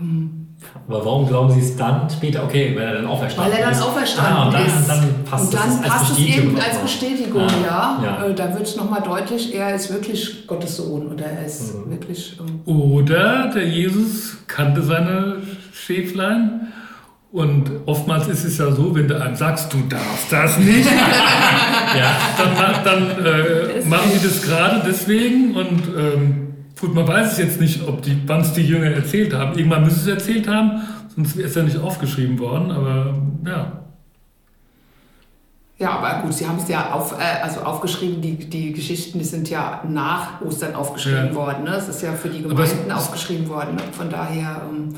ähm 0.00 0.45
aber 0.88 1.04
warum 1.04 1.26
glauben 1.26 1.50
Sie 1.50 1.60
es 1.60 1.76
dann 1.76 2.08
später? 2.08 2.44
Okay, 2.44 2.74
weil 2.76 2.84
er 2.84 2.94
dann 2.94 3.06
auferstanden 3.06 3.52
ist. 3.52 3.58
Weil 3.58 3.64
er 3.64 3.72
dann 3.72 3.82
auferstanden 3.82 4.36
ah, 4.36 4.46
und 4.46 4.54
dann, 4.54 4.66
ist. 4.66 4.88
Dann 4.88 5.24
passt 5.24 5.44
und 5.44 5.54
dann 5.54 5.70
es 5.70 5.80
passt 5.80 6.12
es 6.12 6.18
eben 6.18 6.58
als 6.58 6.78
Bestätigung, 6.78 7.42
ah, 7.42 7.52
ja. 7.64 8.02
ja. 8.02 8.26
Äh, 8.26 8.34
da 8.34 8.54
wird 8.54 8.62
es 8.62 8.76
nochmal 8.76 9.02
deutlich, 9.02 9.54
er 9.54 9.74
ist 9.74 9.92
wirklich 9.92 10.46
Gottes 10.46 10.76
Sohn 10.76 11.08
oder 11.08 11.26
er 11.26 11.46
ist 11.46 11.74
mhm. 11.74 11.90
wirklich. 11.90 12.38
Ähm 12.38 12.60
oder 12.72 13.48
der 13.48 13.66
Jesus 13.66 14.36
kannte 14.46 14.82
seine 14.82 15.42
Schäflein. 15.72 16.72
Und 17.32 17.70
oftmals 17.84 18.28
ist 18.28 18.44
es 18.44 18.56
ja 18.56 18.70
so, 18.70 18.94
wenn 18.94 19.08
du 19.08 19.20
einem 19.20 19.34
sagst, 19.34 19.70
du 19.72 19.78
darfst 19.88 20.30
das 20.32 20.56
nicht, 20.58 20.86
ja. 21.98 22.16
dann, 22.38 22.84
dann 22.84 23.24
äh, 23.26 23.84
machen 23.84 24.10
die 24.14 24.26
das 24.26 24.40
gerade 24.40 24.82
deswegen 24.86 25.54
und 25.54 25.82
ähm, 25.98 26.45
Gut, 26.78 26.94
man 26.94 27.08
weiß 27.08 27.32
es 27.32 27.38
jetzt 27.38 27.60
nicht, 27.60 27.86
ob 27.88 28.02
die, 28.02 28.18
wann 28.26 28.42
es 28.42 28.52
die 28.52 28.62
Jünger 28.62 28.90
erzählt 28.90 29.32
haben. 29.32 29.56
Irgendwann 29.58 29.84
müssen 29.84 30.00
sie 30.00 30.10
es 30.10 30.18
erzählt 30.18 30.46
haben, 30.46 30.82
sonst 31.14 31.36
wäre 31.36 31.48
es 31.48 31.54
ja 31.54 31.62
nicht 31.62 31.78
aufgeschrieben 31.78 32.38
worden, 32.38 32.70
aber 32.70 33.14
ja. 33.46 33.86
Ja, 35.78 35.90
aber 35.90 36.22
gut, 36.22 36.32
Sie 36.32 36.46
haben 36.46 36.58
es 36.58 36.68
ja 36.68 36.92
auf, 36.92 37.12
äh, 37.12 37.42
also 37.42 37.60
aufgeschrieben, 37.60 38.22
die, 38.22 38.36
die 38.36 38.72
Geschichten, 38.72 39.18
die 39.18 39.24
sind 39.24 39.50
ja 39.50 39.82
nach 39.86 40.40
Ostern 40.40 40.74
aufgeschrieben 40.74 41.28
ja. 41.28 41.34
worden. 41.34 41.64
Ne? 41.64 41.76
Es 41.76 41.88
ist 41.88 42.02
ja 42.02 42.12
für 42.12 42.30
die 42.30 42.42
Gemeinden 42.42 42.90
aufgeschrieben 42.90 43.48
worden. 43.48 43.74
Ne? 43.74 43.82
Von 43.92 44.08
daher. 44.08 44.62
Ähm, 44.70 44.94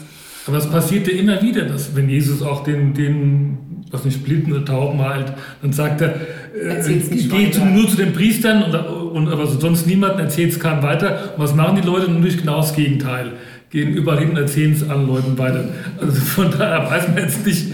aber 0.47 0.59
es 0.59 0.71
passiert 0.71 1.09
ja 1.09 1.15
immer 1.15 1.43
wieder, 1.43 1.65
dass 1.65 1.97
wenn 1.97 2.09
Jesus 2.09 2.43
auch 2.43 2.63
den, 2.63 2.95
den 2.95 3.59
was 3.91 4.05
nicht, 4.05 4.23
Blinden 4.25 4.53
oder 4.53 4.65
Tauben 4.65 5.01
halt, 5.01 5.33
dann 5.63 5.73
sagt 5.73 6.01
er, 6.01 6.15
äh, 6.55 7.01
geh 7.11 7.51
nur 7.59 7.89
zu 7.89 7.97
den 7.97 8.13
Priestern 8.13 8.63
und, 8.63 8.75
und 9.11 9.29
aber 9.29 9.47
sonst 9.47 9.87
niemanden, 9.87 10.21
erzählt 10.21 10.53
es 10.53 10.61
keinem 10.61 10.83
weiter. 10.83 11.35
Und 11.37 11.43
was 11.43 11.55
machen 11.55 11.81
die 11.81 11.87
Leute? 11.87 12.11
Natürlich 12.11 12.39
genau 12.39 12.59
das 12.59 12.75
Gegenteil. 12.75 13.33
Gehen 13.71 13.95
überall 13.95 14.19
hin 14.19 14.31
und 14.31 14.37
erzählen 14.37 14.73
es 14.73 14.89
allen 14.89 15.07
Leuten 15.07 15.37
weiter. 15.37 15.65
Also 16.01 16.21
von 16.21 16.51
daher 16.51 16.91
weiß 16.91 17.09
man 17.09 17.19
jetzt 17.19 17.45
nicht, 17.47 17.73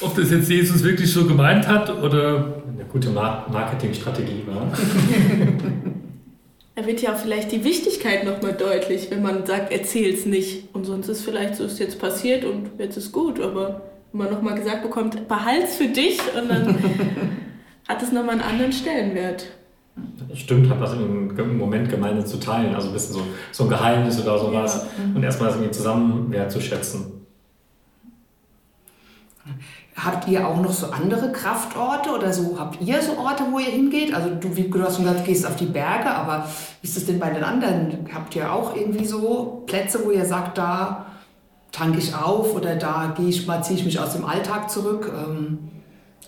ob 0.00 0.14
das 0.16 0.30
jetzt 0.30 0.50
Jesus 0.50 0.82
wirklich 0.84 1.10
so 1.12 1.26
gemeint 1.26 1.66
hat 1.66 1.90
oder... 2.02 2.54
Eine 2.74 2.84
gute 2.90 3.10
Marketingstrategie 3.10 4.42
war. 4.46 4.70
Da 6.76 6.84
wird 6.86 7.02
ja 7.02 7.14
vielleicht 7.14 7.52
die 7.52 7.62
Wichtigkeit 7.62 8.24
nochmal 8.24 8.54
deutlich, 8.54 9.08
wenn 9.10 9.22
man 9.22 9.46
sagt, 9.46 9.72
erzähl's 9.72 10.26
nicht. 10.26 10.74
Und 10.74 10.84
sonst 10.84 11.08
ist 11.08 11.22
vielleicht 11.22 11.54
so, 11.54 11.64
ist 11.64 11.78
jetzt 11.78 12.00
passiert 12.00 12.44
und 12.44 12.70
jetzt 12.78 12.96
ist 12.96 13.12
gut, 13.12 13.40
aber 13.40 13.82
wenn 14.10 14.18
man 14.18 14.32
nochmal 14.32 14.56
gesagt 14.56 14.82
bekommt, 14.82 15.28
behalt's 15.28 15.76
für 15.76 15.86
dich 15.86 16.18
und 16.36 16.48
dann 16.48 16.76
hat 17.88 18.02
es 18.02 18.10
nochmal 18.10 18.40
einen 18.40 18.42
anderen 18.42 18.72
Stellenwert. 18.72 19.46
Stimmt, 20.34 20.68
hat 20.68 20.80
was 20.80 20.94
im 20.94 21.58
Moment 21.58 21.88
gemeint 21.88 22.26
zu 22.26 22.38
teilen, 22.40 22.74
also 22.74 22.88
ein 22.88 22.92
bisschen 22.94 23.14
so, 23.14 23.20
so 23.52 23.64
ein 23.64 23.70
Geheimnis 23.70 24.20
oder 24.20 24.38
sowas. 24.38 24.86
Ja. 24.98 25.14
Und 25.14 25.22
erstmal 25.22 25.48
das 25.48 25.56
irgendwie 25.58 25.72
zusammen 25.72 26.30
wertzuschätzen. 26.32 27.12
Habt 29.96 30.26
ihr 30.26 30.46
auch 30.46 30.60
noch 30.60 30.72
so 30.72 30.90
andere 30.90 31.30
Kraftorte 31.30 32.10
oder 32.10 32.32
so? 32.32 32.58
Habt 32.58 32.80
ihr 32.82 33.00
so 33.00 33.16
Orte, 33.16 33.44
wo 33.52 33.60
ihr 33.60 33.70
hingeht? 33.70 34.12
Also 34.12 34.30
du, 34.34 34.56
wie 34.56 34.68
du 34.68 34.82
hast 34.82 34.98
gesagt, 34.98 35.24
gehst 35.24 35.46
auf 35.46 35.54
die 35.54 35.66
Berge, 35.66 36.10
aber 36.10 36.48
wie 36.80 36.88
ist 36.88 36.96
das 36.96 37.06
denn 37.06 37.20
bei 37.20 37.30
den 37.30 37.44
anderen? 37.44 38.08
Habt 38.12 38.34
ihr 38.34 38.52
auch 38.52 38.74
irgendwie 38.74 39.04
so 39.04 39.62
Plätze, 39.66 40.04
wo 40.04 40.10
ihr 40.10 40.24
sagt, 40.24 40.58
da 40.58 41.06
tanke 41.70 41.98
ich 41.98 42.12
auf 42.14 42.54
oder 42.56 42.74
da 42.74 43.14
gehe 43.16 43.28
ich 43.28 43.46
mal, 43.46 43.62
ziehe 43.62 43.78
ich 43.78 43.84
mich 43.84 44.00
aus 44.00 44.14
dem 44.14 44.24
Alltag 44.24 44.68
zurück? 44.68 45.12
Ähm, 45.14 45.58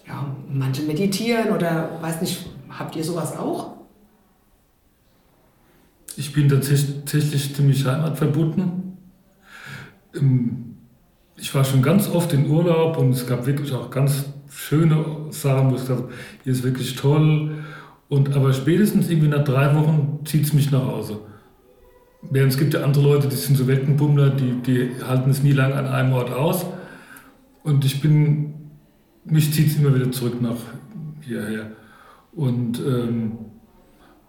ja, 0.07 0.25
manche 0.49 0.83
meditieren 0.83 1.51
oder 1.51 1.99
weiß 2.01 2.21
nicht, 2.21 2.47
habt 2.79 2.97
ihr 2.97 3.05
sowas 3.05 3.37
auch? 3.37 3.77
Ich 6.17 6.33
bin 6.33 6.49
tatsächlich 6.49 7.55
ziemlich 7.55 7.85
heimatverbunden. 7.85 8.97
Ähm, 10.15 10.77
ich 11.37 11.55
war 11.55 11.65
schon 11.65 11.83
ganz 11.83 12.09
oft 12.09 12.33
in 12.33 12.49
Urlaub 12.49 12.97
und 12.97 13.11
es 13.11 13.27
gab 13.27 13.47
wirklich 13.47 13.73
auch 13.73 13.91
ganz 13.91 14.25
schöne 14.51 15.05
Sachen, 15.31 15.71
wo 15.71 15.77
ich 15.77 15.89
habe, 15.89 16.09
hier 16.43 16.53
ist 16.53 16.63
wirklich 16.63 16.97
toll. 16.97 17.65
Und, 18.09 18.35
aber 18.35 18.53
spätestens 18.55 19.11
irgendwie 19.11 19.29
nach 19.29 19.45
drei 19.45 19.75
Wochen 19.75 20.21
zieht 20.25 20.45
es 20.45 20.53
mich 20.55 20.71
nach 20.71 20.87
Hause. 20.87 21.19
Während 22.23 22.53
es 22.53 22.59
gibt 22.59 22.73
ja 22.73 22.83
andere 22.83 23.05
Leute, 23.05 23.29
die 23.29 23.37
sind 23.37 23.57
so 23.57 23.67
Weltenbummler, 23.67 24.31
die, 24.31 24.63
die 24.63 24.91
halten 25.05 25.31
es 25.31 25.43
nie 25.43 25.53
lang 25.53 25.75
an 25.75 25.87
einem 25.87 26.13
Ort 26.15 26.33
aus. 26.33 26.65
Und 27.63 27.85
ich 27.85 28.01
bin, 28.01 28.55
mich 29.25 29.53
zieht 29.53 29.69
es 29.69 29.77
immer 29.77 29.95
wieder 29.95 30.11
zurück 30.11 30.41
nach 30.41 30.57
hierher. 31.21 31.73
Und, 32.37 32.79
ähm, 32.79 33.33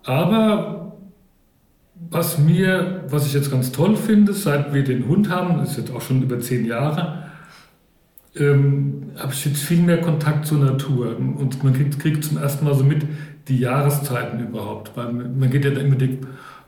aber 0.04 0.98
was 2.10 2.40
mir, 2.40 3.04
was 3.10 3.28
ich 3.28 3.34
jetzt 3.34 3.52
ganz 3.52 3.72
toll 3.72 3.96
finde, 3.96 4.34
seit 4.34 4.74
wir 4.74 4.84
den 4.84 5.08
Hund 5.08 5.30
haben, 5.30 5.58
das 5.58 5.72
ist 5.72 5.78
jetzt 5.78 5.92
auch 5.92 6.02
schon 6.02 6.24
über 6.24 6.40
zehn 6.40 6.66
Jahre, 6.66 7.26
ähm, 8.36 9.12
habe 9.18 9.34
ich 9.34 9.46
jetzt 9.46 9.62
viel 9.62 9.82
mehr 9.82 10.00
Kontakt 10.00 10.46
zur 10.46 10.60
Natur. 10.60 11.18
Und 11.18 11.64
man 11.64 11.74
kriegt, 11.74 12.00
kriegt 12.00 12.24
zum 12.24 12.38
ersten 12.38 12.66
Mal 12.66 12.76
so 12.76 12.84
mit 12.84 13.06
die 13.50 13.60
Jahreszeiten 13.60 14.40
überhaupt. 14.40 14.96
Weil 14.96 15.12
man 15.12 15.50
geht 15.50 15.66
ja 15.66 15.72
immer 15.72 15.96
die, 15.96 16.20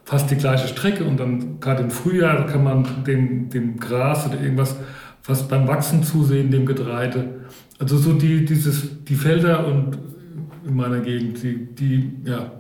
fast 0.04 0.30
die 0.30 0.36
gleiche 0.36 0.68
Strecke 0.68 1.06
und 1.06 1.20
dann 1.20 1.60
gerade 1.62 1.84
im 1.84 1.92
Frühjahr 1.92 2.46
kann 2.48 2.64
man 2.64 3.04
dem, 3.06 3.50
dem 3.50 3.80
Gras 3.80 4.28
oder 4.28 4.42
irgendwas 4.42 4.76
fast 5.22 5.48
beim 5.48 5.68
Wachsen 5.68 6.04
zusehen, 6.04 6.52
dem 6.52 6.66
Getreide. 6.66 7.46
Also 7.78 7.98
so 7.98 8.14
die, 8.14 8.44
dieses, 8.44 9.04
die 9.06 9.16
Felder 9.16 9.68
und 9.68 9.98
in 10.66 10.76
meiner 10.76 11.00
Gegend, 11.00 11.42
die, 11.42 11.74
die, 11.76 12.18
ja, 12.26 12.52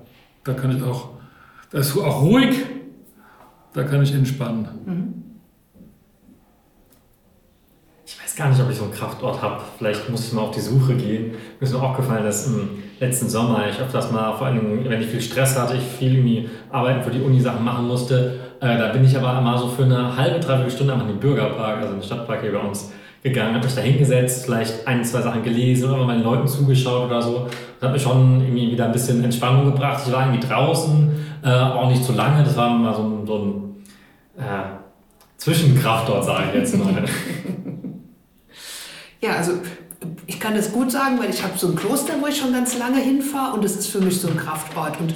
da 0.43 0.53
kann 0.53 0.75
ich 0.75 0.83
auch 0.83 1.19
das 1.71 1.89
ist 1.89 1.97
auch 1.97 2.21
ruhig, 2.23 2.65
da 3.73 3.83
kann 3.83 4.01
ich 4.01 4.13
entspannen. 4.13 4.67
Mhm. 4.85 5.13
Ich 8.05 8.19
weiß 8.19 8.35
gar 8.35 8.49
nicht, 8.49 8.59
ob 8.59 8.71
ich 8.71 8.77
so 8.77 8.85
einen 8.85 8.93
Kraftort 8.93 9.39
habe. 9.39 9.61
Vielleicht 9.77 10.09
muss 10.09 10.27
ich 10.27 10.33
mal 10.33 10.41
auf 10.41 10.55
die 10.55 10.61
Suche 10.61 10.95
gehen. 10.95 11.31
Mir 11.31 11.67
ist 11.67 11.73
mir 11.73 11.81
auch 11.81 11.95
gefallen, 11.95 12.23
dass 12.23 12.47
im 12.47 12.69
letzten 12.99 13.29
Sommer 13.29 13.67
ich 13.69 13.79
öfters 13.79 14.11
mal, 14.11 14.35
vor 14.35 14.47
allem 14.47 14.83
wenn 14.83 14.99
ich 14.99 15.07
viel 15.07 15.21
Stress 15.21 15.57
hatte, 15.59 15.75
ich 15.75 15.83
viel 15.83 16.15
irgendwie 16.15 16.49
Arbeiten 16.71 17.03
für 17.03 17.11
die 17.11 17.21
Uni 17.21 17.39
Sachen 17.39 17.63
machen 17.63 17.87
musste, 17.87 18.39
äh, 18.61 18.77
da 18.77 18.87
bin 18.91 19.05
ich 19.05 19.15
aber 19.15 19.37
immer 19.37 19.55
so 19.59 19.67
für 19.67 19.83
eine 19.83 20.15
halbe, 20.17 20.39
dreiviertel 20.39 20.71
Stunde 20.71 20.93
einfach 20.93 21.05
in 21.05 21.13
den 21.13 21.19
Bürgerpark, 21.19 21.81
also 21.81 21.93
in 21.93 21.99
den 21.99 22.03
Stadtpark 22.03 22.41
hier 22.41 22.53
bei 22.53 22.59
uns, 22.59 22.91
gegangen, 23.21 23.55
habe 23.55 23.65
mich 23.65 23.75
da 23.75 23.81
hingesetzt, 23.81 24.45
vielleicht 24.45 24.87
ein, 24.87 25.03
zwei 25.03 25.21
Sachen 25.21 25.43
gelesen 25.43 25.91
oder 25.91 26.05
meinen 26.05 26.23
Leuten 26.23 26.47
zugeschaut 26.47 27.05
oder 27.05 27.21
so. 27.21 27.47
Das 27.79 27.87
hat 27.87 27.93
mir 27.93 27.99
schon 27.99 28.41
irgendwie 28.41 28.71
wieder 28.71 28.85
ein 28.85 28.91
bisschen 28.91 29.23
Entspannung 29.23 29.65
gebracht. 29.65 30.03
Ich 30.05 30.11
war 30.11 30.25
irgendwie 30.27 30.45
draußen, 30.45 31.11
äh, 31.43 31.49
auch 31.49 31.89
nicht 31.89 32.03
zu 32.03 32.11
lange. 32.11 32.43
Das 32.43 32.57
war 32.57 32.69
mal 32.71 32.93
so 32.93 33.03
ein, 33.03 33.25
so 33.25 33.37
ein 33.37 34.43
äh, 34.43 34.63
Zwischenkraftort, 35.37 36.25
sage 36.25 36.43
ich 36.49 36.55
jetzt 36.55 36.77
mal. 36.77 37.05
Ja, 39.21 39.31
also 39.35 39.51
ich 40.27 40.39
kann 40.39 40.55
das 40.55 40.71
gut 40.71 40.91
sagen, 40.91 41.19
weil 41.19 41.29
ich 41.29 41.43
habe 41.43 41.57
so 41.57 41.67
ein 41.67 41.75
Kloster, 41.75 42.13
wo 42.21 42.27
ich 42.27 42.37
schon 42.37 42.53
ganz 42.53 42.77
lange 42.77 42.99
hinfahre 42.99 43.53
und 43.53 43.65
das 43.65 43.75
ist 43.75 43.87
für 43.87 43.99
mich 43.99 44.21
so 44.21 44.29
ein 44.29 44.37
Kraftort. 44.37 44.97
Und 44.97 45.13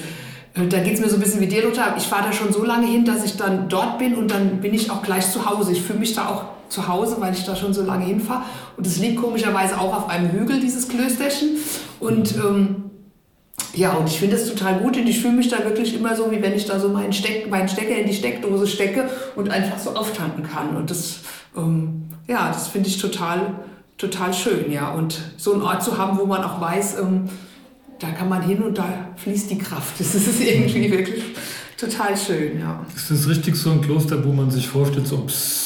äh, 0.56 0.68
da 0.68 0.80
geht 0.80 0.96
es 0.96 1.00
mir 1.00 1.08
so 1.08 1.16
ein 1.16 1.22
bisschen 1.22 1.40
wie 1.40 1.48
dir, 1.48 1.64
Lothar. 1.64 1.96
Ich 1.98 2.04
fahre 2.04 2.24
da 2.24 2.34
schon 2.34 2.52
so 2.52 2.66
lange 2.66 2.88
hin, 2.88 3.06
dass 3.06 3.24
ich 3.24 3.38
dann 3.38 3.70
dort 3.70 3.98
bin 3.98 4.16
und 4.16 4.30
dann 4.30 4.60
bin 4.60 4.74
ich 4.74 4.92
auch 4.92 5.04
gleich 5.04 5.32
zu 5.32 5.50
Hause. 5.50 5.72
Ich 5.72 5.82
fühle 5.82 6.00
mich 6.00 6.16
da 6.16 6.28
auch 6.28 6.46
zu 6.68 6.88
Hause, 6.88 7.18
weil 7.20 7.34
ich 7.34 7.46
da 7.46 7.56
schon 7.56 7.74
so 7.74 7.84
lange 7.84 8.06
hinfahre. 8.06 8.44
Und 8.76 8.86
es 8.86 8.98
liegt 8.98 9.22
komischerweise 9.22 9.80
auch 9.80 9.96
auf 9.96 10.10
einem 10.10 10.32
Hügel, 10.32 10.60
dieses 10.60 10.90
Klösterchen. 10.90 11.52
Und 12.04 12.36
ähm, 12.36 12.76
ja, 13.74 13.94
und 13.94 14.08
ich 14.08 14.20
finde 14.20 14.36
das 14.36 14.48
total 14.48 14.80
gut 14.80 14.98
und 14.98 15.08
ich 15.08 15.20
fühle 15.20 15.34
mich 15.34 15.50
da 15.50 15.64
wirklich 15.64 15.96
immer 15.96 16.16
so, 16.16 16.32
wie 16.32 16.42
wenn 16.42 16.54
ich 16.54 16.66
da 16.66 16.80
so 16.80 16.90
meinen, 16.90 17.14
Steck, 17.14 17.50
meinen 17.50 17.68
Stecker 17.68 17.98
in 17.98 18.08
die 18.08 18.14
Steckdose 18.14 18.68
stecke 18.68 19.10
und 19.36 19.50
einfach 19.50 19.80
so 19.80 19.96
auftanken 19.96 20.44
kann. 20.44 20.76
Und 20.76 20.90
das, 20.92 21.20
ähm, 21.58 22.04
ja, 22.28 22.50
das 22.50 22.68
finde 22.68 22.90
ich 22.90 22.98
total 22.98 23.54
total 23.98 24.34
schön, 24.34 24.72
ja. 24.72 24.92
Und 24.92 25.20
so 25.38 25.54
einen 25.54 25.62
Ort 25.62 25.84
zu 25.84 25.98
haben, 25.98 26.18
wo 26.18 26.26
man 26.26 26.44
auch 26.44 26.60
weiß, 26.60 27.00
ähm, 27.00 27.30
da 28.00 28.10
kann 28.12 28.28
man 28.28 28.42
hin 28.42 28.62
und 28.62 28.78
da 28.78 29.10
fließt 29.18 29.50
die 29.52 29.58
Kraft. 29.58 29.94
Das 29.98 30.14
ist 30.16 30.42
irgendwie 30.42 30.92
wirklich 30.92 31.24
total 31.78 32.18
schön, 32.18 32.60
ja. 32.60 32.86
Ist 32.96 33.12
das 33.12 33.28
richtig 33.28 33.56
so 33.56 33.72
ein 33.72 33.82
Kloster, 33.82 34.24
wo 34.26 34.32
man 34.32 34.52
sich 34.52 34.68
vorstellt, 34.68 35.08
so 35.08 35.18
psst, 35.20 35.63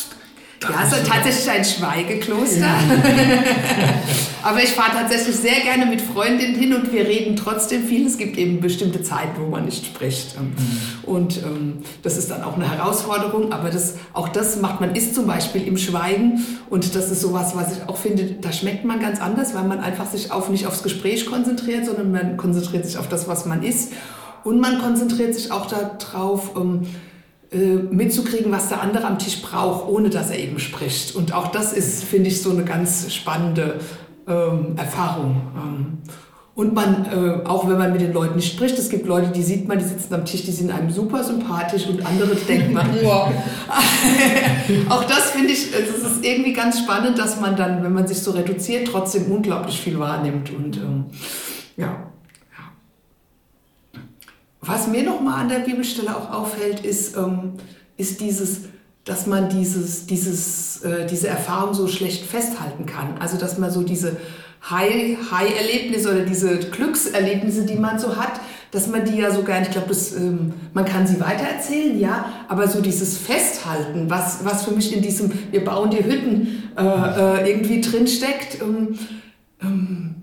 ja, 0.63 0.83
es 0.85 0.93
ist 0.93 1.07
tatsächlich 1.07 1.49
ein 1.49 1.65
Schweigekloster. 1.65 2.59
Ja. 2.59 2.79
Aber 4.43 4.63
ich 4.63 4.69
fahre 4.69 4.91
tatsächlich 4.91 5.35
sehr 5.35 5.59
gerne 5.61 5.85
mit 5.85 6.01
Freundinnen 6.01 6.55
hin 6.55 6.73
und 6.73 6.91
wir 6.91 7.05
reden 7.05 7.35
trotzdem 7.35 7.83
viel. 7.83 8.07
Es 8.07 8.17
gibt 8.17 8.37
eben 8.37 8.59
bestimmte 8.61 9.01
Zeiten, 9.03 9.41
wo 9.41 9.47
man 9.47 9.65
nicht 9.65 9.85
spricht. 9.85 10.39
Mhm. 10.39 10.55
Und 11.03 11.37
ähm, 11.43 11.79
das 12.01 12.17
ist 12.17 12.31
dann 12.31 12.43
auch 12.43 12.55
eine 12.55 12.69
Herausforderung. 12.71 13.51
Aber 13.51 13.69
das, 13.69 13.95
auch 14.13 14.29
das 14.29 14.59
macht 14.61 14.79
man, 14.79 14.95
ist 14.95 15.15
zum 15.15 15.27
Beispiel 15.27 15.67
im 15.67 15.77
Schweigen. 15.77 16.45
Und 16.69 16.95
das 16.95 17.11
ist 17.11 17.21
sowas, 17.21 17.55
was 17.55 17.77
ich 17.77 17.89
auch 17.89 17.97
finde, 17.97 18.23
da 18.41 18.51
schmeckt 18.51 18.85
man 18.85 18.99
ganz 18.99 19.19
anders, 19.19 19.53
weil 19.53 19.65
man 19.65 19.79
einfach 19.79 20.09
sich 20.09 20.31
auf, 20.31 20.49
nicht 20.49 20.65
aufs 20.65 20.81
Gespräch 20.81 21.25
konzentriert, 21.25 21.85
sondern 21.85 22.11
man 22.11 22.37
konzentriert 22.37 22.85
sich 22.85 22.97
auf 22.97 23.09
das, 23.09 23.27
was 23.27 23.45
man 23.45 23.63
ist. 23.63 23.91
Und 24.43 24.61
man 24.61 24.79
konzentriert 24.79 25.33
sich 25.35 25.51
auch 25.51 25.65
darauf, 25.65 26.51
ähm, 26.55 26.83
äh, 26.83 26.87
mitzukriegen, 27.55 28.51
was 28.51 28.69
der 28.69 28.81
andere 28.81 29.05
am 29.05 29.19
Tisch 29.19 29.41
braucht, 29.41 29.87
ohne 29.87 30.09
dass 30.09 30.29
er 30.29 30.39
eben 30.39 30.59
spricht. 30.59 31.15
Und 31.15 31.33
auch 31.33 31.47
das 31.47 31.73
ist, 31.73 32.03
finde 32.03 32.29
ich, 32.29 32.41
so 32.41 32.51
eine 32.51 32.65
ganz 32.65 33.13
spannende 33.13 33.79
ähm, 34.27 34.75
Erfahrung. 34.75 35.41
Ähm, 35.55 35.97
und 36.57 36.73
man, 36.73 37.05
äh, 37.05 37.45
auch 37.47 37.69
wenn 37.69 37.77
man 37.77 37.91
mit 37.91 38.01
den 38.01 38.13
Leuten 38.13 38.35
nicht 38.35 38.51
spricht, 38.51 38.79
es 38.79 38.89
gibt 38.89 39.05
Leute, 39.05 39.31
die 39.31 39.43
sieht 39.43 39.67
man, 39.67 39.77
die 39.77 39.85
sitzen 39.85 40.11
am 40.15 40.25
Tisch, 40.25 40.43
die 40.43 40.51
sind 40.51 40.71
einem 40.71 40.89
super 40.89 41.23
sympathisch 41.23 41.85
und 41.85 42.03
andere 42.03 42.35
denken 42.47 42.73
man, 42.73 42.87
wow. 43.03 43.29
auch 44.89 45.03
das 45.03 45.29
finde 45.31 45.53
ich, 45.53 45.67
es 45.71 46.03
ist 46.03 46.25
irgendwie 46.25 46.53
ganz 46.53 46.79
spannend, 46.79 47.19
dass 47.19 47.39
man 47.39 47.55
dann, 47.55 47.83
wenn 47.83 47.93
man 47.93 48.07
sich 48.07 48.17
so 48.17 48.31
reduziert, 48.31 48.87
trotzdem 48.87 49.31
unglaublich 49.31 49.79
viel 49.79 49.99
wahrnimmt. 49.99 50.49
Und 50.49 50.77
ähm, 50.77 51.05
ja, 51.77 52.09
was 54.67 54.87
mir 54.87 55.03
noch 55.03 55.21
mal 55.21 55.35
an 55.35 55.49
der 55.49 55.59
Bibelstelle 55.59 56.15
auch 56.15 56.31
auffällt, 56.31 56.81
ist, 56.81 57.15
ähm, 57.15 57.53
ist 57.95 58.21
dieses, 58.21 58.61
dass 59.05 59.25
man 59.25 59.49
dieses, 59.49 60.05
dieses, 60.05 60.81
äh, 60.83 61.07
diese 61.07 61.29
Erfahrung 61.29 61.73
so 61.73 61.87
schlecht 61.87 62.25
festhalten 62.25 62.85
kann. 62.85 63.17
Also 63.19 63.37
dass 63.37 63.57
man 63.57 63.71
so 63.71 63.83
diese 63.83 64.17
High-Erlebnisse 64.69 66.11
oder 66.11 66.25
diese 66.25 66.57
Glückserlebnisse, 66.57 67.65
die 67.65 67.75
man 67.75 67.99
so 67.99 68.17
hat, 68.17 68.41
dass 68.71 68.87
man 68.87 69.05
die 69.05 69.17
ja 69.17 69.31
so 69.31 69.43
gar 69.43 69.61
ich 69.61 69.71
glaube, 69.71 69.95
ähm, 70.17 70.53
man 70.73 70.83
kann 70.83 71.07
sie 71.07 71.19
weitererzählen, 71.21 71.97
ja, 71.97 72.25
aber 72.49 72.67
so 72.67 72.81
dieses 72.81 73.17
Festhalten, 73.17 74.09
was, 74.09 74.43
was 74.43 74.65
für 74.65 74.71
mich 74.71 74.93
in 74.93 75.01
diesem, 75.01 75.31
wir 75.51 75.63
bauen 75.63 75.89
die 75.89 76.03
Hütten 76.03 76.63
äh, 76.77 76.83
äh, 76.83 77.49
irgendwie 77.49 77.79
drin 77.79 78.07
steckt, 78.07 78.61
ähm, 78.61 78.99
ähm, 79.61 80.15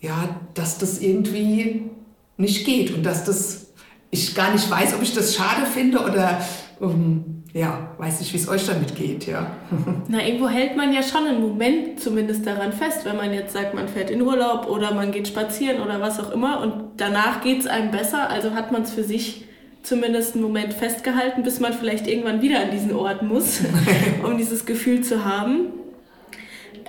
ja, 0.00 0.28
dass 0.52 0.76
das 0.76 1.00
irgendwie 1.00 1.90
nicht 2.36 2.64
geht 2.66 2.92
und 2.94 3.04
dass 3.04 3.24
das 3.24 3.64
ich 4.10 4.34
gar 4.34 4.52
nicht 4.52 4.70
weiß, 4.70 4.94
ob 4.94 5.02
ich 5.02 5.12
das 5.12 5.34
schade 5.34 5.66
finde 5.66 5.98
oder 5.98 6.40
um, 6.78 7.42
ja, 7.52 7.90
weiß 7.98 8.20
nicht, 8.20 8.32
wie 8.32 8.36
es 8.36 8.48
euch 8.48 8.66
damit 8.66 8.94
geht, 8.94 9.26
ja. 9.26 9.50
Na, 10.08 10.24
irgendwo 10.24 10.48
hält 10.48 10.76
man 10.76 10.92
ja 10.92 11.02
schon 11.02 11.26
einen 11.26 11.40
Moment 11.40 12.00
zumindest 12.00 12.46
daran 12.46 12.72
fest, 12.72 13.04
wenn 13.04 13.16
man 13.16 13.32
jetzt 13.32 13.52
sagt, 13.52 13.74
man 13.74 13.88
fährt 13.88 14.10
in 14.10 14.22
Urlaub 14.22 14.68
oder 14.68 14.94
man 14.94 15.12
geht 15.12 15.28
spazieren 15.28 15.82
oder 15.82 16.00
was 16.00 16.20
auch 16.20 16.30
immer 16.30 16.60
und 16.60 16.92
danach 16.96 17.42
geht 17.42 17.60
es 17.60 17.66
einem 17.66 17.90
besser, 17.90 18.30
also 18.30 18.52
hat 18.52 18.72
man 18.72 18.82
es 18.82 18.92
für 18.92 19.04
sich 19.04 19.44
zumindest 19.82 20.34
einen 20.34 20.44
Moment 20.44 20.74
festgehalten, 20.74 21.42
bis 21.42 21.60
man 21.60 21.72
vielleicht 21.72 22.06
irgendwann 22.06 22.40
wieder 22.40 22.60
an 22.60 22.70
diesen 22.70 22.94
Ort 22.94 23.22
muss, 23.22 23.60
um 24.24 24.38
dieses 24.38 24.64
Gefühl 24.64 25.02
zu 25.02 25.24
haben. 25.24 25.66